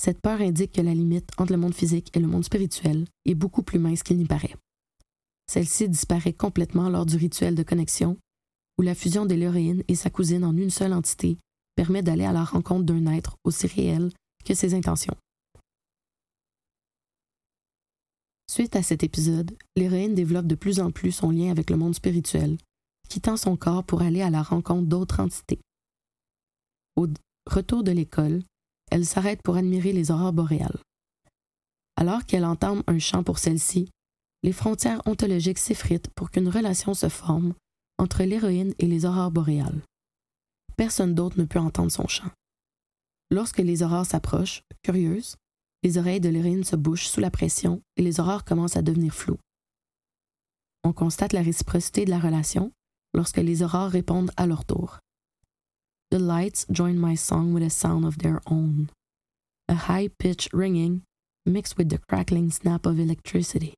Cette 0.00 0.20
peur 0.20 0.40
indique 0.40 0.72
que 0.72 0.80
la 0.80 0.94
limite 0.94 1.30
entre 1.36 1.52
le 1.52 1.58
monde 1.58 1.74
physique 1.74 2.10
et 2.16 2.20
le 2.20 2.26
monde 2.26 2.44
spirituel 2.44 3.06
est 3.26 3.34
beaucoup 3.34 3.62
plus 3.62 3.78
mince 3.78 4.02
qu'il 4.02 4.16
n'y 4.16 4.24
paraît. 4.24 4.56
Celle-ci 5.46 5.88
disparaît 5.88 6.32
complètement 6.32 6.88
lors 6.88 7.06
du 7.06 7.16
rituel 7.16 7.54
de 7.54 7.62
connexion, 7.62 8.16
où 8.78 8.82
la 8.82 8.94
fusion 8.94 9.26
de 9.26 9.34
et 9.86 9.94
sa 9.94 10.10
cousine 10.10 10.44
en 10.44 10.56
une 10.56 10.70
seule 10.70 10.92
entité 10.92 11.38
permet 11.76 12.02
d'aller 12.02 12.24
à 12.24 12.32
la 12.32 12.44
rencontre 12.44 12.84
d'un 12.84 13.06
être 13.12 13.36
aussi 13.44 13.66
réel 13.66 14.12
que 14.44 14.54
ses 14.54 14.74
intentions. 14.74 15.16
Suite 18.50 18.76
à 18.76 18.82
cet 18.82 19.02
épisode, 19.02 19.56
l'héroïne 19.76 20.14
développe 20.14 20.46
de 20.46 20.54
plus 20.54 20.78
en 20.78 20.90
plus 20.90 21.12
son 21.12 21.30
lien 21.30 21.50
avec 21.50 21.70
le 21.70 21.76
monde 21.76 21.94
spirituel, 21.94 22.56
quittant 23.08 23.36
son 23.36 23.56
corps 23.56 23.84
pour 23.84 24.02
aller 24.02 24.22
à 24.22 24.30
la 24.30 24.42
rencontre 24.42 24.86
d'autres 24.86 25.20
entités. 25.20 25.60
Au 26.96 27.08
retour 27.50 27.82
de 27.82 27.90
l'école, 27.90 28.42
elle 28.90 29.06
s'arrête 29.06 29.42
pour 29.42 29.56
admirer 29.56 29.92
les 29.92 30.10
aurores 30.10 30.32
boréales. 30.32 30.78
Alors 31.96 32.24
qu'elle 32.26 32.44
entame 32.44 32.82
un 32.86 32.98
chant 32.98 33.24
pour 33.24 33.38
celle-ci, 33.38 33.88
les 34.42 34.52
frontières 34.52 35.02
ontologiques 35.06 35.58
s'effritent 35.58 36.10
pour 36.14 36.30
qu'une 36.30 36.48
relation 36.48 36.94
se 36.94 37.08
forme 37.08 37.54
entre 37.98 38.22
l'héroïne 38.24 38.74
et 38.78 38.86
les 38.86 39.06
aurores 39.06 39.30
boréales. 39.30 39.82
Personne 40.76 41.14
d'autre 41.14 41.38
ne 41.38 41.44
peut 41.44 41.58
entendre 41.58 41.92
son 41.92 42.06
chant. 42.08 42.30
Lorsque 43.30 43.58
les 43.58 43.82
aurores 43.82 44.06
s'approchent, 44.06 44.62
curieuses, 44.82 45.36
les 45.82 45.98
oreilles 45.98 46.20
de 46.20 46.28
l'héroïne 46.28 46.64
se 46.64 46.76
bouchent 46.76 47.08
sous 47.08 47.20
la 47.20 47.30
pression 47.30 47.82
et 47.96 48.02
les 48.02 48.20
aurores 48.20 48.44
commencent 48.44 48.76
à 48.76 48.82
devenir 48.82 49.14
floues. 49.14 49.38
On 50.82 50.92
constate 50.92 51.32
la 51.32 51.42
réciprocité 51.42 52.04
de 52.04 52.10
la 52.10 52.18
relation 52.18 52.72
lorsque 53.12 53.38
les 53.38 53.62
aurores 53.62 53.90
répondent 53.90 54.32
à 54.36 54.46
leur 54.46 54.64
tour. 54.64 54.98
The 56.10 56.18
lights 56.18 56.66
join 56.70 56.94
my 56.94 57.16
song 57.16 57.54
with 57.54 57.64
a 57.64 57.70
sound 57.70 58.04
of 58.04 58.18
their 58.18 58.40
own, 58.46 58.88
a 59.68 59.74
high 59.74 60.08
pitched 60.18 60.52
ringing 60.52 61.02
mixed 61.46 61.76
with 61.76 61.88
the 61.88 61.98
crackling 61.98 62.50
snap 62.50 62.86
of 62.86 62.98
electricity. 62.98 63.74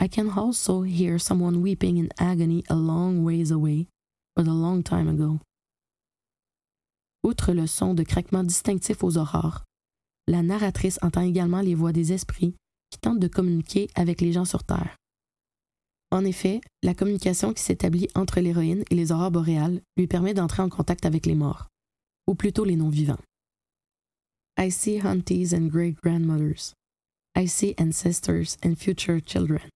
I 0.00 0.08
can 0.08 0.30
also 0.30 0.82
hear 0.82 1.18
someone 1.18 1.62
weeping 1.62 1.96
in 1.96 2.10
agony 2.18 2.64
a 2.68 2.74
long 2.74 3.24
ways 3.24 3.50
away, 3.50 3.88
but 4.36 4.46
a 4.46 4.52
long 4.52 4.82
time 4.82 5.08
ago. 5.08 5.40
Outre 7.24 7.52
le 7.52 7.66
son 7.66 7.94
de 7.94 8.02
craquement 8.02 8.44
distinctif 8.44 9.02
aux 9.02 9.18
aurores, 9.18 9.64
la 10.26 10.42
narratrice 10.42 10.98
entend 11.02 11.22
également 11.22 11.60
les 11.60 11.74
voix 11.74 11.92
des 11.92 12.12
esprits 12.12 12.54
qui 12.90 12.98
tentent 12.98 13.18
de 13.18 13.28
communiquer 13.28 13.88
avec 13.94 14.20
les 14.20 14.32
gens 14.32 14.44
sur 14.44 14.64
Terre. 14.64 14.96
En 16.10 16.24
effet, 16.24 16.60
la 16.82 16.94
communication 16.94 17.52
qui 17.52 17.62
s'établit 17.62 18.08
entre 18.14 18.40
l'héroïne 18.40 18.84
et 18.90 18.94
les 18.94 19.12
aurores 19.12 19.30
boréales 19.30 19.80
lui 19.96 20.06
permet 20.06 20.34
d'entrer 20.34 20.62
en 20.62 20.68
contact 20.68 21.04
avec 21.04 21.26
les 21.26 21.34
morts, 21.34 21.68
ou 22.26 22.34
plutôt 22.34 22.64
les 22.64 22.76
non-vivants. 22.76 23.20
I 24.58 24.70
see 24.70 25.00
aunties 25.00 25.54
and 25.54 25.68
great 25.68 25.96
grandmothers. 26.02 26.72
I 27.36 27.46
see 27.46 27.74
ancestors 27.78 28.56
and 28.64 28.74
future 28.74 29.20
children. 29.20 29.68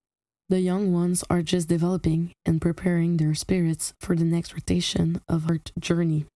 The 0.48 0.60
young 0.60 0.92
ones 0.92 1.22
are 1.30 1.42
just 1.44 1.68
developing 1.68 2.32
and 2.46 2.58
preparing 2.58 3.16
their 3.16 3.34
spirits 3.34 3.92
for 4.00 4.16
the 4.16 4.24
next 4.24 4.54
rotation 4.54 5.20
of 5.28 5.48
our 5.48 5.60
journey. 5.78 6.26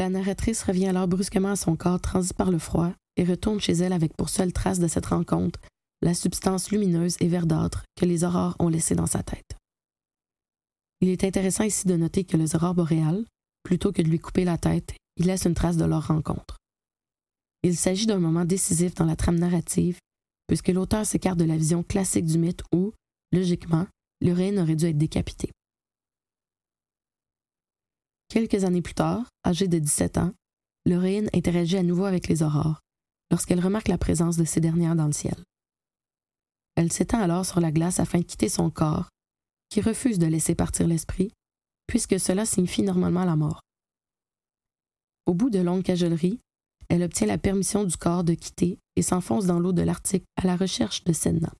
La 0.00 0.08
narratrice 0.08 0.62
revient 0.62 0.86
alors 0.86 1.08
brusquement 1.08 1.50
à 1.50 1.56
son 1.56 1.76
corps 1.76 2.00
transi 2.00 2.32
par 2.32 2.50
le 2.50 2.58
froid 2.58 2.90
et 3.18 3.24
retourne 3.24 3.60
chez 3.60 3.74
elle 3.74 3.92
avec 3.92 4.16
pour 4.16 4.30
seule 4.30 4.50
trace 4.50 4.78
de 4.78 4.88
cette 4.88 5.04
rencontre 5.04 5.60
la 6.00 6.14
substance 6.14 6.70
lumineuse 6.70 7.16
et 7.20 7.28
verdâtre 7.28 7.84
que 7.96 8.06
les 8.06 8.24
aurores 8.24 8.56
ont 8.60 8.70
laissée 8.70 8.94
dans 8.94 9.04
sa 9.04 9.22
tête. 9.22 9.58
Il 11.02 11.10
est 11.10 11.22
intéressant 11.22 11.64
ici 11.64 11.86
de 11.86 11.96
noter 11.96 12.24
que 12.24 12.38
les 12.38 12.56
aurores 12.56 12.74
boréales, 12.74 13.26
plutôt 13.62 13.92
que 13.92 14.00
de 14.00 14.08
lui 14.08 14.18
couper 14.18 14.44
la 14.44 14.56
tête, 14.56 14.94
ils 15.18 15.26
laissent 15.26 15.44
une 15.44 15.52
trace 15.52 15.76
de 15.76 15.84
leur 15.84 16.06
rencontre. 16.06 16.56
Il 17.62 17.76
s'agit 17.76 18.06
d'un 18.06 18.20
moment 18.20 18.46
décisif 18.46 18.94
dans 18.94 19.04
la 19.04 19.16
trame 19.16 19.38
narrative 19.38 19.98
puisque 20.46 20.68
l'auteur 20.68 21.04
s'écarte 21.04 21.38
de 21.38 21.44
la 21.44 21.58
vision 21.58 21.82
classique 21.82 22.24
du 22.24 22.38
mythe 22.38 22.62
où, 22.72 22.94
logiquement, 23.32 23.86
l'héroïne 24.22 24.60
aurait 24.60 24.76
dû 24.76 24.86
être 24.86 24.96
décapitée. 24.96 25.50
Quelques 28.30 28.62
années 28.62 28.80
plus 28.80 28.94
tard, 28.94 29.28
âgée 29.44 29.66
de 29.66 29.80
17 29.80 30.18
ans, 30.18 30.32
l'héroïne 30.86 31.28
interagit 31.34 31.76
à 31.76 31.82
nouveau 31.82 32.04
avec 32.04 32.28
les 32.28 32.44
aurores, 32.44 32.80
lorsqu'elle 33.32 33.58
remarque 33.58 33.88
la 33.88 33.98
présence 33.98 34.36
de 34.36 34.44
ces 34.44 34.60
dernières 34.60 34.94
dans 34.94 35.06
le 35.06 35.12
ciel. 35.12 35.34
Elle 36.76 36.92
s'étend 36.92 37.20
alors 37.20 37.44
sur 37.44 37.58
la 37.58 37.72
glace 37.72 37.98
afin 37.98 38.20
de 38.20 38.24
quitter 38.24 38.48
son 38.48 38.70
corps, 38.70 39.08
qui 39.68 39.80
refuse 39.80 40.20
de 40.20 40.28
laisser 40.28 40.54
partir 40.54 40.86
l'esprit, 40.86 41.32
puisque 41.88 42.20
cela 42.20 42.46
signifie 42.46 42.82
normalement 42.82 43.24
la 43.24 43.34
mort. 43.34 43.62
Au 45.26 45.34
bout 45.34 45.50
de 45.50 45.58
longues 45.58 45.82
cajoleries, 45.82 46.38
elle 46.88 47.02
obtient 47.02 47.26
la 47.26 47.36
permission 47.36 47.82
du 47.82 47.96
corps 47.96 48.22
de 48.22 48.34
quitter 48.34 48.78
et 48.94 49.02
s'enfonce 49.02 49.46
dans 49.46 49.58
l'eau 49.58 49.72
de 49.72 49.82
l'Arctique 49.82 50.24
à 50.36 50.46
la 50.46 50.54
recherche 50.54 51.02
de 51.02 51.12
Senna. 51.12 51.52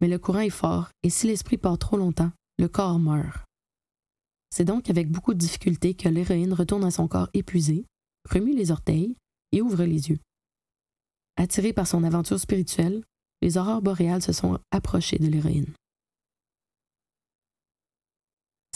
Mais 0.00 0.06
le 0.06 0.20
courant 0.20 0.38
est 0.38 0.50
fort 0.50 0.90
et 1.02 1.10
si 1.10 1.26
l'esprit 1.26 1.58
part 1.58 1.78
trop 1.78 1.96
longtemps, 1.96 2.30
le 2.58 2.68
corps 2.68 3.00
meurt. 3.00 3.44
C'est 4.52 4.66
donc 4.66 4.90
avec 4.90 5.08
beaucoup 5.08 5.32
de 5.32 5.38
difficulté 5.38 5.94
que 5.94 6.10
l'héroïne 6.10 6.52
retourne 6.52 6.84
à 6.84 6.90
son 6.90 7.08
corps 7.08 7.30
épuisé, 7.32 7.86
remue 8.28 8.54
les 8.54 8.70
orteils 8.70 9.16
et 9.50 9.62
ouvre 9.62 9.84
les 9.84 10.10
yeux. 10.10 10.18
Attirée 11.38 11.72
par 11.72 11.86
son 11.86 12.04
aventure 12.04 12.38
spirituelle, 12.38 13.02
les 13.40 13.56
aurores 13.56 13.80
boréales 13.80 14.20
se 14.20 14.34
sont 14.34 14.58
approchées 14.70 15.18
de 15.18 15.26
l'héroïne. 15.26 15.72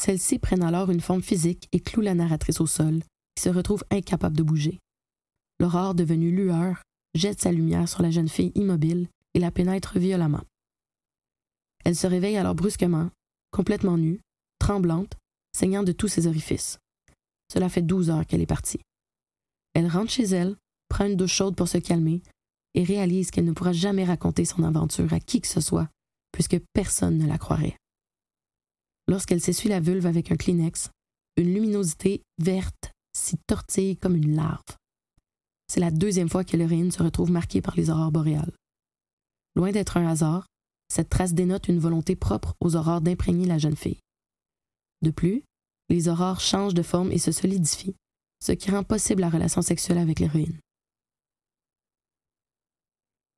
Celles-ci 0.00 0.38
prennent 0.38 0.62
alors 0.62 0.90
une 0.90 1.02
forme 1.02 1.22
physique 1.22 1.68
et 1.72 1.80
clouent 1.80 2.00
la 2.00 2.14
narratrice 2.14 2.62
au 2.62 2.66
sol, 2.66 3.02
qui 3.34 3.42
se 3.42 3.50
retrouve 3.50 3.84
incapable 3.90 4.38
de 4.38 4.42
bouger. 4.42 4.78
L'aurore 5.60 5.94
devenue 5.94 6.34
lueur 6.34 6.80
jette 7.12 7.42
sa 7.42 7.52
lumière 7.52 7.86
sur 7.86 8.00
la 8.00 8.10
jeune 8.10 8.30
fille 8.30 8.52
immobile 8.54 9.08
et 9.34 9.40
la 9.40 9.50
pénètre 9.50 9.98
violemment. 9.98 10.44
Elle 11.84 11.96
se 11.96 12.06
réveille 12.06 12.38
alors 12.38 12.54
brusquement, 12.54 13.10
complètement 13.50 13.98
nue, 13.98 14.22
tremblante, 14.58 15.12
saignant 15.56 15.82
de 15.82 15.92
tous 15.92 16.08
ses 16.08 16.26
orifices. 16.26 16.78
Cela 17.50 17.68
fait 17.68 17.82
douze 17.82 18.10
heures 18.10 18.26
qu'elle 18.26 18.42
est 18.42 18.46
partie. 18.46 18.80
Elle 19.72 19.88
rentre 19.88 20.10
chez 20.10 20.24
elle, 20.24 20.56
prend 20.88 21.06
une 21.06 21.16
douche 21.16 21.32
chaude 21.32 21.56
pour 21.56 21.68
se 21.68 21.78
calmer 21.78 22.22
et 22.74 22.84
réalise 22.84 23.30
qu'elle 23.30 23.46
ne 23.46 23.52
pourra 23.52 23.72
jamais 23.72 24.04
raconter 24.04 24.44
son 24.44 24.64
aventure 24.64 25.12
à 25.14 25.20
qui 25.20 25.40
que 25.40 25.48
ce 25.48 25.60
soit, 25.60 25.88
puisque 26.30 26.60
personne 26.74 27.16
ne 27.16 27.26
la 27.26 27.38
croirait. 27.38 27.76
Lorsqu'elle 29.08 29.40
s'essuie 29.40 29.70
la 29.70 29.80
vulve 29.80 30.04
avec 30.04 30.30
un 30.30 30.36
Kleenex, 30.36 30.90
une 31.36 31.54
luminosité 31.54 32.22
verte 32.38 32.92
s'y 33.16 33.38
tortille 33.46 33.96
comme 33.96 34.16
une 34.16 34.36
larve. 34.36 34.76
C'est 35.68 35.80
la 35.80 35.90
deuxième 35.90 36.28
fois 36.28 36.44
que 36.44 36.56
l'héroïne 36.56 36.90
se 36.90 37.02
retrouve 37.02 37.30
marquée 37.30 37.62
par 37.62 37.76
les 37.76 37.88
aurores 37.88 38.12
boréales. 38.12 38.52
Loin 39.54 39.72
d'être 39.72 39.96
un 39.96 40.06
hasard, 40.06 40.46
cette 40.92 41.08
trace 41.08 41.32
dénote 41.32 41.68
une 41.68 41.78
volonté 41.78 42.14
propre 42.14 42.54
aux 42.60 42.76
aurores 42.76 43.00
d'imprégner 43.00 43.46
la 43.46 43.58
jeune 43.58 43.76
fille. 43.76 43.98
De 45.02 45.10
plus, 45.10 45.44
les 45.88 46.08
aurores 46.08 46.40
changent 46.40 46.74
de 46.74 46.82
forme 46.82 47.12
et 47.12 47.18
se 47.18 47.32
solidifient, 47.32 47.96
ce 48.42 48.52
qui 48.52 48.70
rend 48.70 48.82
possible 48.82 49.20
la 49.20 49.30
relation 49.30 49.62
sexuelle 49.62 49.98
avec 49.98 50.20
l'héroïne. 50.20 50.58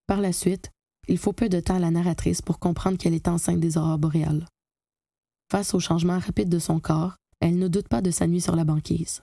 Par 0.06 0.20
la 0.20 0.32
suite, 0.32 0.70
il 1.08 1.18
faut 1.18 1.32
peu 1.32 1.48
de 1.48 1.60
temps 1.60 1.76
à 1.76 1.80
la 1.80 1.90
narratrice 1.90 2.42
pour 2.42 2.58
comprendre 2.58 2.98
qu'elle 2.98 3.14
est 3.14 3.28
enceinte 3.28 3.60
des 3.60 3.76
aurores 3.76 3.98
boréales. 3.98 4.46
Face 5.50 5.74
au 5.74 5.80
changement 5.80 6.18
rapide 6.18 6.48
de 6.48 6.58
son 6.58 6.80
corps, 6.80 7.16
elle 7.40 7.58
ne 7.58 7.68
doute 7.68 7.88
pas 7.88 8.02
de 8.02 8.10
sa 8.10 8.26
nuit 8.26 8.40
sur 8.40 8.56
la 8.56 8.64
banquise 8.64 9.22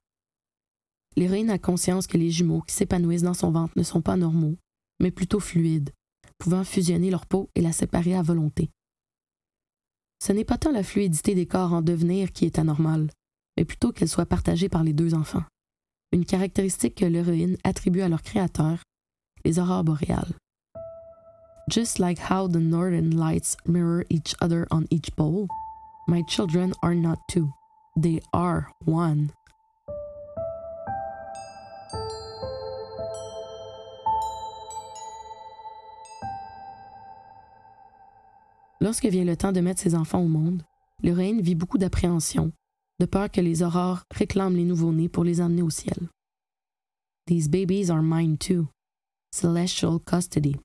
l'héroïne 1.16 1.50
a 1.50 1.58
conscience 1.58 2.08
que 2.08 2.18
les 2.18 2.32
jumeaux 2.32 2.62
qui 2.62 2.76
s'épanouissent 2.76 3.24
dans 3.24 3.34
son 3.34 3.52
ventre 3.52 3.74
ne 3.76 3.84
sont 3.84 4.02
pas 4.02 4.18
normaux, 4.18 4.58
mais 5.00 5.12
plutôt 5.12 5.40
fluides, 5.40 5.92
pouvant 6.38 6.64
fusionner 6.64 7.10
leur 7.10 7.26
peau 7.26 7.50
et 7.56 7.62
la 7.62 7.72
séparer 7.72 8.16
à 8.16 8.22
volonté. 8.22 8.70
Ce 10.26 10.32
n'est 10.32 10.44
pas 10.44 10.58
tant 10.58 10.72
la 10.72 10.82
fluidité 10.82 11.36
des 11.36 11.46
corps 11.46 11.72
en 11.72 11.84
devenir 11.84 12.32
qui 12.32 12.46
est 12.46 12.58
anormale, 12.58 13.12
mais 13.56 13.64
plutôt 13.64 13.92
qu'elle 13.92 14.10
soit 14.10 14.26
partagée 14.26 14.70
par 14.70 14.84
les 14.84 14.92
deux 14.92 15.14
enfants, 15.14 15.44
une 16.12 16.26
caractéristique 16.26 16.96
que 16.96 17.06
l'héroïne 17.06 17.58
attribue 17.64 18.02
à 18.02 18.10
leur 18.10 18.24
créateur, 18.24 18.80
les 19.44 19.60
aurores 19.60 19.84
boréales. 19.84 20.34
Just 21.70 22.00
like 22.00 22.18
how 22.18 22.48
the 22.48 22.56
northern 22.56 23.12
lights 23.16 23.56
mirror 23.68 24.04
each 24.10 24.34
other 24.42 24.66
on 24.72 24.86
each 24.90 25.16
pole, 25.16 25.46
my 26.08 26.24
children 26.28 26.74
are 26.82 26.96
not 26.96 27.18
two. 27.30 27.52
They 27.96 28.20
are 28.34 28.72
one. 28.84 29.30
Lorsque 38.86 39.08
vient 39.08 39.26
le 39.26 39.36
temps 39.36 39.52
de 39.52 39.62
mettre 39.62 39.82
ses 39.82 39.96
enfants 39.96 40.22
au 40.22 40.28
monde, 40.28 40.62
l'héroïne 41.02 41.42
vit 41.42 41.56
beaucoup 41.56 41.80
d'appréhension, 41.80 42.52
de 43.00 43.08
peur 43.08 43.32
que 43.32 43.42
les 43.42 43.64
aurores 43.64 44.04
réclament 44.14 44.56
les 44.56 44.64
nouveau-nés 44.64 45.10
pour 45.10 45.24
les 45.24 45.42
emmener 45.42 45.64
au 45.64 45.72
ciel. 45.72 46.08
These 47.26 47.50
babies 47.50 47.90
are 47.90 48.04
mine 48.04 48.38
too. 48.38 48.68
Celestial 49.34 49.98
custody. 50.06 50.56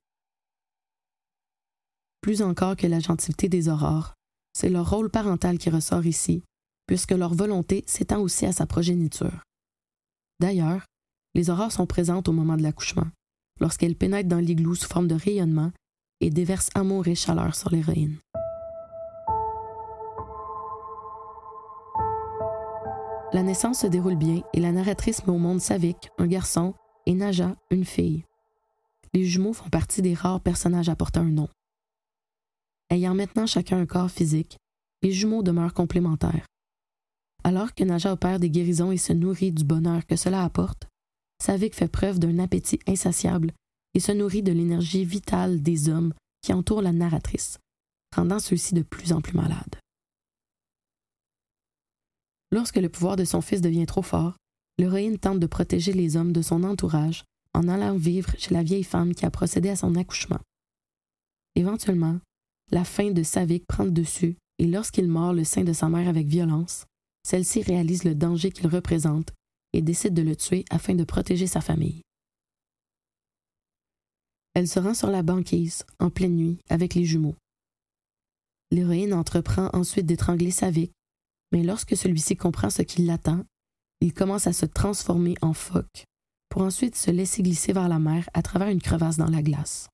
Plus 2.21 2.43
encore 2.43 2.75
que 2.75 2.85
la 2.85 2.99
gentilité 2.99 3.49
des 3.49 3.69
aurores, 3.69 4.13
c'est 4.53 4.69
leur 4.69 4.87
rôle 4.87 5.09
parental 5.09 5.57
qui 5.57 5.71
ressort 5.71 6.05
ici, 6.05 6.43
puisque 6.85 7.13
leur 7.13 7.33
volonté 7.33 7.83
s'étend 7.87 8.21
aussi 8.21 8.45
à 8.45 8.51
sa 8.51 8.67
progéniture. 8.67 9.41
D'ailleurs, 10.39 10.85
les 11.33 11.49
aurores 11.49 11.71
sont 11.71 11.87
présentes 11.87 12.29
au 12.29 12.33
moment 12.33 12.55
de 12.55 12.61
l'accouchement, 12.61 13.07
lorsqu'elles 13.59 13.95
pénètrent 13.95 14.29
dans 14.29 14.37
l'igloo 14.37 14.75
sous 14.75 14.87
forme 14.87 15.07
de 15.07 15.15
rayonnement 15.15 15.71
et 16.21 16.29
déverse 16.29 16.69
amour 16.75 17.07
et 17.07 17.15
chaleur 17.15 17.55
sur 17.55 17.69
l'héroïne. 17.69 18.17
La 23.33 23.43
naissance 23.43 23.79
se 23.79 23.87
déroule 23.87 24.17
bien 24.17 24.41
et 24.53 24.59
la 24.59 24.71
narratrice 24.71 25.25
met 25.25 25.33
au 25.33 25.37
monde 25.37 25.61
Savik, 25.61 26.09
un 26.17 26.27
garçon, 26.27 26.73
et 27.05 27.13
Naja, 27.13 27.55
une 27.69 27.85
fille. 27.85 28.25
Les 29.13 29.25
jumeaux 29.25 29.53
font 29.53 29.69
partie 29.69 30.01
des 30.01 30.13
rares 30.13 30.41
personnages 30.41 30.89
à 30.89 30.95
porter 30.95 31.19
un 31.19 31.29
nom. 31.29 31.47
Ayant 32.89 33.15
maintenant 33.15 33.45
chacun 33.45 33.79
un 33.79 33.85
corps 33.85 34.11
physique, 34.11 34.57
les 35.01 35.11
jumeaux 35.11 35.43
demeurent 35.43 35.73
complémentaires. 35.73 36.45
Alors 37.43 37.73
que 37.73 37.83
Naja 37.83 38.11
opère 38.11 38.39
des 38.39 38.49
guérisons 38.49 38.91
et 38.91 38.97
se 38.97 39.13
nourrit 39.13 39.51
du 39.51 39.63
bonheur 39.63 40.05
que 40.05 40.15
cela 40.15 40.43
apporte, 40.43 40.87
Savik 41.41 41.73
fait 41.73 41.87
preuve 41.87 42.19
d'un 42.19 42.37
appétit 42.37 42.79
insatiable 42.87 43.53
et 43.93 43.99
se 43.99 44.11
nourrit 44.11 44.43
de 44.43 44.51
l'énergie 44.51 45.05
vitale 45.05 45.61
des 45.61 45.89
hommes 45.89 46.13
qui 46.41 46.53
entourent 46.53 46.81
la 46.81 46.91
narratrice, 46.91 47.59
rendant 48.15 48.39
ceux-ci 48.39 48.73
de 48.73 48.81
plus 48.81 49.13
en 49.13 49.21
plus 49.21 49.35
malades. 49.35 49.75
Lorsque 52.51 52.77
le 52.77 52.89
pouvoir 52.89 53.15
de 53.15 53.23
son 53.23 53.41
fils 53.41 53.61
devient 53.61 53.85
trop 53.85 54.01
fort, 54.01 54.35
l'héroïne 54.77 55.17
tente 55.17 55.39
de 55.39 55.47
protéger 55.47 55.93
les 55.93 56.17
hommes 56.17 56.33
de 56.33 56.41
son 56.41 56.63
entourage 56.63 57.23
en 57.53 57.67
allant 57.67 57.95
vivre 57.95 58.33
chez 58.37 58.53
la 58.53 58.63
vieille 58.63 58.83
femme 58.83 59.13
qui 59.13 59.25
a 59.25 59.31
procédé 59.31 59.69
à 59.69 59.75
son 59.75 59.95
accouchement. 59.95 60.39
Éventuellement, 61.55 62.19
la 62.71 62.83
faim 62.83 63.11
de 63.11 63.23
Savik 63.23 63.65
prend 63.67 63.85
dessus 63.85 64.37
et 64.57 64.67
lorsqu'il 64.67 65.07
mord 65.07 65.33
le 65.33 65.43
sein 65.43 65.63
de 65.63 65.73
sa 65.73 65.89
mère 65.89 66.07
avec 66.07 66.27
violence, 66.27 66.85
celle-ci 67.23 67.61
réalise 67.61 68.03
le 68.03 68.15
danger 68.15 68.51
qu'il 68.51 68.67
représente 68.67 69.33
et 69.73 69.81
décide 69.81 70.13
de 70.13 70.21
le 70.21 70.35
tuer 70.35 70.65
afin 70.69 70.95
de 70.95 71.03
protéger 71.03 71.47
sa 71.47 71.61
famille. 71.61 72.01
Elle 74.53 74.67
se 74.67 74.79
rend 74.79 74.93
sur 74.93 75.09
la 75.09 75.23
banquise, 75.23 75.85
en 75.99 76.09
pleine 76.09 76.35
nuit, 76.35 76.57
avec 76.69 76.93
les 76.93 77.05
jumeaux. 77.05 77.35
L'héroïne 78.71 79.13
entreprend 79.13 79.69
ensuite 79.73 80.05
d'étrangler 80.05 80.51
Savik, 80.51 80.91
mais 81.51 81.63
lorsque 81.63 81.95
celui-ci 81.95 82.35
comprend 82.35 82.69
ce 82.69 82.81
qui 82.81 83.03
l'attend, 83.03 83.43
il 84.01 84.13
commence 84.13 84.47
à 84.47 84.53
se 84.53 84.65
transformer 84.65 85.35
en 85.41 85.53
phoque, 85.53 86.05
pour 86.49 86.63
ensuite 86.63 86.95
se 86.95 87.11
laisser 87.11 87.43
glisser 87.43 87.73
vers 87.73 87.87
la 87.87 87.99
mer 87.99 88.29
à 88.33 88.41
travers 88.41 88.69
une 88.69 88.81
crevasse 88.81 89.17
dans 89.17 89.29
la 89.29 89.41
glace. 89.41 89.89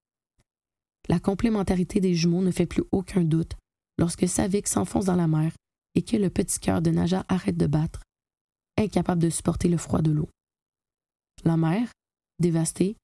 La 1.10 1.20
complémentarité 1.20 2.00
des 2.00 2.16
jumeaux 2.16 2.42
ne 2.42 2.52
fait 2.52 2.66
plus 2.66 2.84
aucun 2.92 3.24
doute 3.24 3.54
lorsque 3.98 4.28
Savik 4.28 4.68
s'enfonce 4.68 5.06
dans 5.06 5.16
la 5.16 5.28
mer 5.28 5.52
et 5.96 6.04
que 6.04 6.18
le 6.18 6.30
petit 6.30 6.60
cœur 6.60 6.82
de 6.82 6.92
Naja 6.92 7.26
arrête 7.28 7.58
de 7.58 7.68
battre, 7.68 8.02
incapable 8.78 9.22
de 9.22 9.30
supporter 9.30 9.70
le 9.70 9.78
froid 9.78 10.02
de 10.02 10.12
l'eau. 10.12 10.30
La 11.44 11.58
mer, 11.58 11.90
dévastée, 12.40 12.96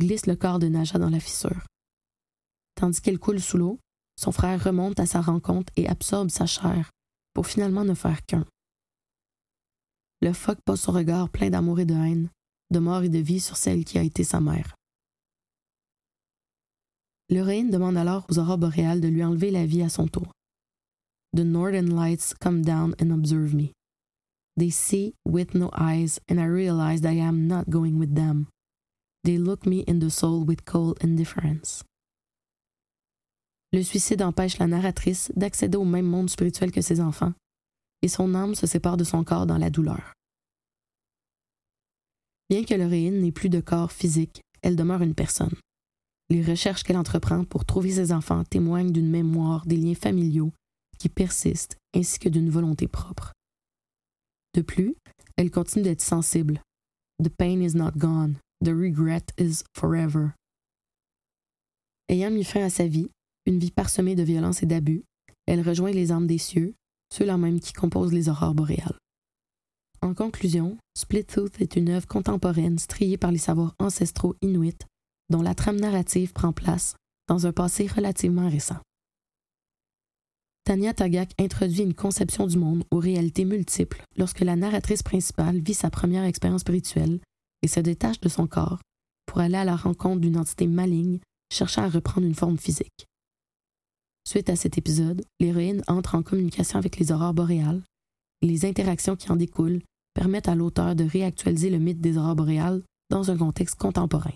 glisse 0.00 0.26
le 0.26 0.34
corps 0.34 0.58
de 0.58 0.66
Naja 0.66 0.98
dans 0.98 1.10
la 1.10 1.20
fissure. 1.20 1.62
Tandis 2.74 3.00
qu'elle 3.00 3.18
coule 3.18 3.40
sous 3.40 3.58
l'eau, 3.58 3.78
son 4.16 4.32
frère 4.32 4.64
remonte 4.64 4.98
à 4.98 5.06
sa 5.06 5.20
rencontre 5.20 5.72
et 5.76 5.88
absorbe 5.88 6.30
sa 6.30 6.46
chair 6.46 6.90
pour 7.34 7.46
finalement 7.46 7.84
ne 7.84 7.94
faire 7.94 8.24
qu'un. 8.26 8.44
Le 10.20 10.32
phoque 10.32 10.60
pose 10.64 10.80
son 10.80 10.92
regard 10.92 11.28
plein 11.28 11.50
d'amour 11.50 11.80
et 11.80 11.84
de 11.84 11.94
haine, 11.94 12.30
de 12.70 12.78
mort 12.78 13.02
et 13.02 13.08
de 13.08 13.18
vie 13.18 13.40
sur 13.40 13.56
celle 13.56 13.84
qui 13.84 13.98
a 13.98 14.02
été 14.02 14.24
sa 14.24 14.40
mère. 14.40 14.74
L'héroïne 17.28 17.70
demande 17.70 17.96
alors 17.96 18.26
aux 18.28 18.38
aurores 18.38 18.58
boréales 18.58 19.00
de 19.00 19.08
lui 19.08 19.22
enlever 19.22 19.50
la 19.50 19.64
vie 19.64 19.82
à 19.82 19.88
son 19.88 20.08
tour. 20.08 20.32
The 21.36 21.44
northern 21.44 21.94
lights 21.94 22.34
come 22.40 22.62
down 22.62 22.94
and 23.00 23.12
observe 23.12 23.54
me. 23.54 23.72
They 24.56 24.70
see 24.70 25.14
with 25.24 25.54
no 25.54 25.70
eyes, 25.78 26.18
and 26.28 26.40
I 26.40 26.46
realize 26.46 27.02
that 27.02 27.12
I 27.12 27.20
am 27.20 27.46
not 27.46 27.70
going 27.70 27.98
with 27.98 28.14
them. 28.14 28.46
They 29.24 29.36
look 29.36 29.66
me 29.66 29.84
in 29.86 29.98
the 29.98 30.08
soul 30.08 30.44
with 30.46 30.64
cold 30.64 30.96
indifference. 31.02 31.84
Le 33.72 33.82
suicide 33.82 34.22
empêche 34.22 34.58
la 34.58 34.66
narratrice 34.66 35.30
d'accéder 35.36 35.76
au 35.76 35.84
même 35.84 36.06
monde 36.06 36.30
spirituel 36.30 36.72
que 36.72 36.80
ses 36.80 37.00
enfants, 37.00 37.34
et 38.02 38.08
son 38.08 38.34
âme 38.34 38.54
se 38.54 38.66
sépare 38.66 38.96
de 38.96 39.04
son 39.04 39.22
corps 39.22 39.46
dans 39.46 39.58
la 39.58 39.70
douleur. 39.70 40.14
Bien 42.48 42.64
que 42.64 42.74
l'héroïne 42.74 43.20
n'ait 43.20 43.30
plus 43.30 43.48
de 43.48 43.60
corps 43.60 43.92
physique, 43.92 44.40
elle 44.62 44.74
demeure 44.74 45.02
une 45.02 45.14
personne. 45.14 45.54
Les 46.30 46.42
recherches 46.42 46.82
qu'elle 46.82 46.96
entreprend 46.96 47.44
pour 47.44 47.64
trouver 47.64 47.92
ses 47.92 48.12
enfants 48.12 48.44
témoignent 48.44 48.92
d'une 48.92 49.10
mémoire 49.10 49.66
des 49.66 49.76
liens 49.76 49.94
familiaux 49.94 50.52
qui 50.98 51.08
persistent 51.08 51.76
ainsi 51.94 52.18
que 52.18 52.28
d'une 52.28 52.50
volonté 52.50 52.88
propre. 52.88 53.32
De 54.54 54.62
plus, 54.62 54.96
elle 55.36 55.50
continue 55.50 55.84
d'être 55.84 56.02
sensible. 56.02 56.60
The 57.22 57.28
pain 57.28 57.60
is 57.60 57.76
not 57.76 57.92
gone, 57.96 58.36
The 58.62 58.74
regret 58.74 59.32
is 59.38 59.64
forever. 59.74 60.34
Ayant 62.10 62.30
mis 62.30 62.44
fin 62.44 62.62
à 62.62 62.70
sa 62.70 62.86
vie, 62.86 63.08
une 63.46 63.58
vie 63.58 63.70
parsemée 63.70 64.14
de 64.14 64.22
violence 64.22 64.62
et 64.62 64.66
d'abus, 64.66 65.04
elle 65.46 65.66
rejoint 65.66 65.92
les 65.92 66.12
âmes 66.12 66.26
des 66.26 66.38
cieux, 66.38 66.74
ceux-là 67.10 67.38
même 67.38 67.60
qui 67.60 67.72
composent 67.72 68.12
les 68.12 68.28
aurores 68.28 68.54
boréales. 68.54 68.98
En 70.02 70.12
conclusion, 70.12 70.76
Split 70.94 71.24
Tooth 71.24 71.60
est 71.60 71.76
une 71.76 71.88
œuvre 71.88 72.06
contemporaine 72.06 72.78
striée 72.78 73.16
par 73.16 73.32
les 73.32 73.38
savoirs 73.38 73.74
ancestraux 73.78 74.34
inuits, 74.42 74.76
dont 75.30 75.42
la 75.42 75.54
trame 75.54 75.80
narrative 75.80 76.32
prend 76.32 76.52
place 76.52 76.96
dans 77.28 77.46
un 77.46 77.52
passé 77.52 77.86
relativement 77.86 78.48
récent. 78.50 78.80
Tanya 80.64 80.92
Tagak 80.92 81.32
introduit 81.38 81.82
une 81.82 81.94
conception 81.94 82.46
du 82.46 82.58
monde 82.58 82.84
aux 82.90 82.98
réalités 82.98 83.46
multiples 83.46 84.02
lorsque 84.16 84.40
la 84.40 84.56
narratrice 84.56 85.02
principale 85.02 85.60
vit 85.60 85.74
sa 85.74 85.90
première 85.90 86.24
expérience 86.24 86.60
spirituelle 86.60 87.20
et 87.62 87.68
se 87.68 87.80
détache 87.80 88.20
de 88.20 88.28
son 88.28 88.46
corps 88.46 88.80
pour 89.26 89.40
aller 89.40 89.56
à 89.56 89.64
la 89.64 89.76
rencontre 89.76 90.20
d'une 90.20 90.36
entité 90.36 90.66
maligne 90.66 91.18
cherchant 91.52 91.82
à 91.82 91.88
reprendre 91.88 92.26
une 92.26 92.34
forme 92.34 92.58
physique. 92.58 93.06
Suite 94.26 94.50
à 94.50 94.56
cet 94.56 94.78
épisode, 94.78 95.24
l'héroïne 95.40 95.82
entre 95.88 96.14
en 96.14 96.22
communication 96.22 96.78
avec 96.78 96.98
les 96.98 97.10
aurores 97.12 97.34
boréales 97.34 97.82
et 98.42 98.46
les 98.46 98.64
interactions 98.64 99.16
qui 99.16 99.30
en 99.30 99.36
découlent 99.36 99.82
permettent 100.14 100.48
à 100.48 100.54
l'auteur 100.54 100.94
de 100.94 101.04
réactualiser 101.04 101.70
le 101.70 101.78
mythe 101.78 102.00
des 102.00 102.16
aurores 102.16 102.36
boréales 102.36 102.82
dans 103.10 103.30
un 103.30 103.36
contexte 103.36 103.76
contemporain. 103.76 104.34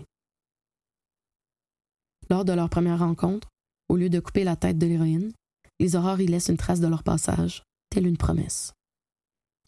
Lors 2.29 2.45
de 2.45 2.53
leur 2.53 2.69
première 2.69 2.99
rencontre, 2.99 3.47
au 3.89 3.97
lieu 3.97 4.09
de 4.09 4.19
couper 4.19 4.43
la 4.43 4.55
tête 4.55 4.77
de 4.77 4.87
l'héroïne, 4.87 5.31
les 5.79 5.95
aurores 5.95 6.21
y 6.21 6.27
laissent 6.27 6.49
une 6.49 6.57
trace 6.57 6.79
de 6.79 6.87
leur 6.87 7.03
passage, 7.03 7.63
telle 7.89 8.07
une 8.07 8.17
promesse. 8.17 8.73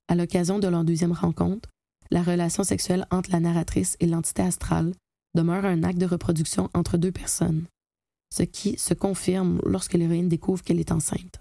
À 0.07 0.15
l'occasion 0.15 0.57
de 0.57 0.67
leur 0.67 0.83
deuxième 0.83 1.11
rencontre, 1.11 1.69
la 2.11 2.23
relation 2.23 2.63
sexuelle 2.63 3.05
entre 3.11 3.31
la 3.31 3.39
narratrice 3.39 3.97
et 3.99 4.07
l'entité 4.07 4.41
astrale 4.41 4.93
demeure 5.35 5.65
un 5.65 5.83
acte 5.83 5.99
de 5.99 6.05
reproduction 6.05 6.69
entre 6.73 6.97
deux 6.97 7.11
personnes, 7.11 7.65
ce 8.33 8.43
qui 8.43 8.77
se 8.77 8.93
confirme 8.93 9.59
lorsque 9.65 9.93
l'héroïne 9.93 10.29
découvre 10.29 10.63
qu'elle 10.63 10.79
est 10.79 10.91
enceinte. 10.91 11.39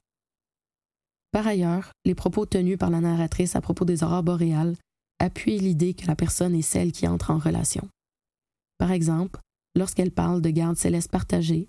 Par 1.33 1.47
ailleurs, 1.47 1.93
les 2.05 2.15
propos 2.15 2.47
tenus 2.47 2.79
par 2.79 2.91
la 2.91 3.01
narratrice 3.01 3.57
à 3.57 3.61
propos 3.61 3.85
des 3.85 4.03
aurores 4.03 4.23
boréales 4.23 4.77
appuient 5.19 5.59
l'idée 5.59 5.95
que 5.95 6.07
la 6.07 6.17
personne 6.17 6.55
est 6.55 6.63
celle 6.63 6.93
qui 6.93 7.07
entre 7.07 7.31
en 7.31 7.39
relation. 7.39 7.89
Par 8.79 8.91
exemple, 8.91 9.41
lorsqu'elle 9.75 10.11
parle 10.11 10.43
de 10.43 10.51
garde 10.51 10.77
céleste 10.77 11.11
partagée, 11.11 11.69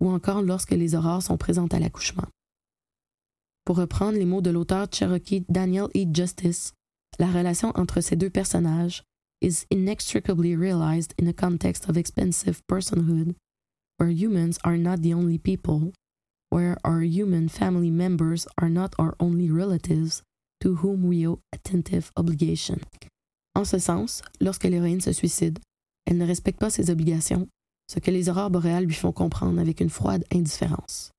ou 0.00 0.10
encore 0.10 0.42
lorsque 0.42 0.72
les 0.72 0.94
aurores 0.94 1.22
sont 1.22 1.36
présentes 1.36 1.74
à 1.74 1.78
l'accouchement. 1.78 2.26
Pour 3.64 3.76
reprendre 3.76 4.18
les 4.18 4.24
mots 4.24 4.40
de 4.40 4.50
l'auteur 4.50 4.88
cherokee 4.92 5.44
Daniel 5.48 5.86
E. 5.94 6.04
Justice, 6.12 6.72
la 7.18 7.30
relation 7.30 7.72
entre 7.74 8.00
ces 8.00 8.16
deux 8.16 8.30
personnages 8.30 9.02
is 9.40 9.66
inextricably 9.70 10.54
realized 10.54 11.14
in 11.18 11.26
a 11.26 11.32
context 11.32 11.88
of 11.88 11.96
expensive 11.96 12.62
personhood, 12.68 13.34
where 13.98 14.10
humans 14.10 14.58
are 14.64 14.78
not 14.78 15.02
the 15.02 15.12
only 15.12 15.38
people, 15.38 15.92
where 16.50 16.76
our 16.84 17.02
human 17.02 17.48
family 17.48 17.90
members 17.90 18.46
are 18.58 18.70
not 18.70 18.94
our 18.98 19.14
only 19.18 19.50
relatives, 19.50 20.22
to 20.60 20.76
whom 20.76 21.02
we 21.02 21.26
owe 21.26 21.40
attentive 21.52 22.12
obligation. 22.16 22.78
En 23.54 23.64
ce 23.64 23.78
sens, 23.78 24.22
lorsque 24.40 24.64
l'héroïne 24.64 25.00
se 25.00 25.12
suicide, 25.12 25.58
elle 26.06 26.18
ne 26.18 26.26
respecte 26.26 26.60
pas 26.60 26.70
ses 26.70 26.90
obligations, 26.90 27.48
ce 27.88 27.98
que 27.98 28.10
les 28.10 28.28
aurores 28.28 28.50
boréales 28.50 28.84
lui 28.84 28.94
font 28.94 29.12
comprendre 29.12 29.60
avec 29.60 29.80
une 29.80 29.90
froide 29.90 30.24
indifférence. 30.32 31.10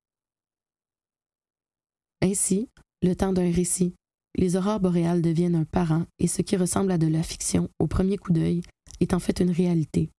Ainsi, 2.21 2.69
le 3.01 3.15
temps 3.15 3.33
d'un 3.33 3.51
récit, 3.51 3.93
les 4.35 4.55
aurores 4.55 4.79
boréales 4.79 5.21
deviennent 5.21 5.55
un 5.55 5.65
parent 5.65 6.05
et 6.19 6.27
ce 6.27 6.41
qui 6.41 6.57
ressemble 6.57 6.91
à 6.91 6.97
de 6.97 7.07
la 7.07 7.23
fiction 7.23 7.69
au 7.79 7.87
premier 7.87 8.17
coup 8.17 8.33
d'œil 8.33 8.61
est 8.99 9.13
en 9.13 9.19
fait 9.19 9.39
une 9.39 9.51
réalité. 9.51 10.09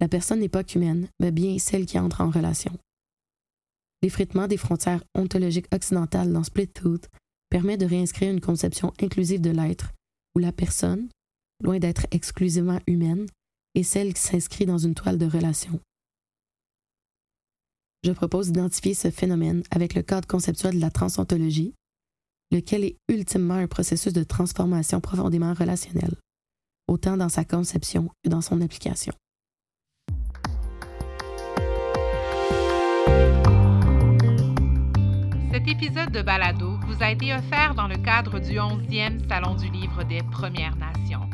La 0.00 0.08
personne 0.08 0.40
n'est 0.40 0.48
pas 0.48 0.64
qu'humaine, 0.64 1.08
mais 1.20 1.30
bien 1.30 1.58
celle 1.58 1.86
qui 1.86 1.98
entre 1.98 2.20
en 2.20 2.30
relation. 2.30 2.72
L'effritement 4.02 4.48
des 4.48 4.56
frontières 4.56 5.04
ontologiques 5.14 5.72
occidentales 5.72 6.32
dans 6.32 6.42
Split 6.42 6.68
Tooth 6.68 7.08
permet 7.50 7.76
de 7.76 7.86
réinscrire 7.86 8.32
une 8.32 8.40
conception 8.40 8.92
inclusive 9.00 9.40
de 9.40 9.50
l'être, 9.50 9.92
où 10.34 10.38
la 10.38 10.52
personne, 10.52 11.08
loin 11.62 11.78
d'être 11.78 12.06
exclusivement 12.10 12.80
humaine, 12.86 13.26
est 13.74 13.82
celle 13.82 14.12
qui 14.14 14.20
s'inscrit 14.20 14.66
dans 14.66 14.78
une 14.78 14.94
toile 14.94 15.18
de 15.18 15.26
relation. 15.26 15.78
Je 18.02 18.10
propose 18.10 18.46
d'identifier 18.46 18.94
ce 18.94 19.10
phénomène 19.10 19.62
avec 19.70 19.94
le 19.94 20.02
cadre 20.02 20.26
conceptuel 20.26 20.74
de 20.74 20.80
la 20.80 20.90
transontologie, 20.90 21.74
lequel 22.52 22.84
est 22.84 22.98
ultimement 23.08 23.54
un 23.54 23.66
processus 23.66 24.12
de 24.12 24.22
transformation 24.22 25.00
profondément 25.00 25.54
relationnel, 25.54 26.14
autant 26.86 27.16
dans 27.16 27.30
sa 27.30 27.44
conception 27.44 28.10
que 28.22 28.28
dans 28.28 28.42
son 28.42 28.60
application. 28.60 29.14
Cet 35.50 35.68
épisode 35.68 36.10
de 36.12 36.22
Balado 36.22 36.78
vous 36.86 37.02
a 37.02 37.10
été 37.10 37.34
offert 37.34 37.74
dans 37.74 37.88
le 37.88 37.96
cadre 37.96 38.38
du 38.38 38.54
11e 38.54 39.26
Salon 39.28 39.54
du 39.54 39.70
Livre 39.70 40.02
des 40.04 40.20
Premières 40.30 40.76
Nations, 40.76 41.28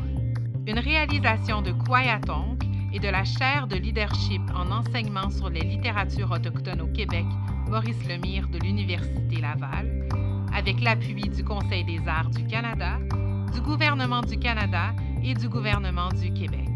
une 0.67 0.79
réalisation 0.79 1.63
de 1.63 1.73
Kwayatong 1.73 2.59
et 2.93 3.01
de 3.01 3.09
la 3.09 3.25
chaire 3.25 3.67
de 3.67 3.77
leadership 3.77 4.43
en 4.55 4.71
enseignement 4.71 5.31
sur 5.31 5.51
les 5.51 5.61
littératures 5.61 6.31
autochtones 6.31 6.81
au 6.81 6.89
Québec, 6.89 7.27
Maurice 7.69 8.05
Lemire 8.09 8.49
de 8.49 8.59
l'Université 8.59 9.41
Laval, 9.41 10.09
avec 10.59 10.81
l'appui 10.81 11.23
du 11.29 11.45
Conseil 11.45 11.85
des 11.85 12.01
arts 12.09 12.31
du 12.31 12.45
Canada, 12.47 12.99
du 13.55 13.61
gouvernement 13.61 14.23
du 14.23 14.37
Canada 14.41 14.93
et 15.23 15.33
du 15.33 15.49
gouvernement 15.49 16.09
du 16.09 16.33
Québec. 16.33 16.69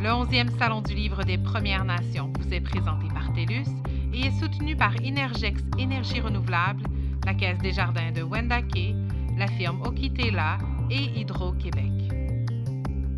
Le 0.00 0.08
11e 0.08 0.56
Salon 0.56 0.80
du 0.80 0.94
Livre 0.94 1.24
des 1.24 1.36
Premières 1.36 1.84
Nations 1.84 2.32
vous 2.38 2.54
est 2.54 2.60
présenté 2.60 3.08
par 3.12 3.32
TELUS 3.32 3.66
et 4.14 4.26
est 4.26 4.38
soutenu 4.38 4.76
par 4.76 4.94
Inergex 5.02 5.60
Énergie 5.78 6.20
Renouvelable, 6.20 6.84
la 7.26 7.34
Caisse 7.34 7.58
des 7.58 7.72
Jardins 7.72 8.12
de 8.12 8.22
Wendake, 8.22 8.94
la 9.36 9.48
firme 9.48 9.82
Okitela 9.82 10.58
et 10.90 11.20
Hydro-Québec. 11.20 12.12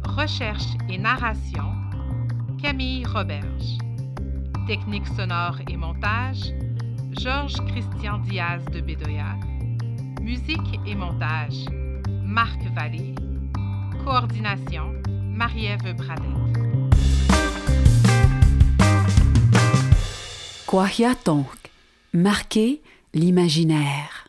Recherche 0.04 0.78
et 0.88 0.96
narration, 0.96 1.74
Camille 2.62 3.04
Roberge. 3.04 3.76
Technique 4.66 5.06
sonore 5.08 5.58
et 5.68 5.76
montage, 5.76 6.54
Georges 7.18 7.60
Christian 7.66 8.18
Diaz 8.18 8.64
de 8.72 8.80
Bédoya. 8.80 9.36
Musique 10.20 10.80
et 10.86 10.94
montage, 10.94 11.66
Marc 12.24 12.60
Vallée. 12.74 13.14
Coordination, 14.04 14.94
Marie-Ève 15.08 15.94
Bradette. 15.94 16.26
Kwahiatonk, 20.66 21.70
marquer 22.14 22.80
l'imaginaire. 23.14 24.21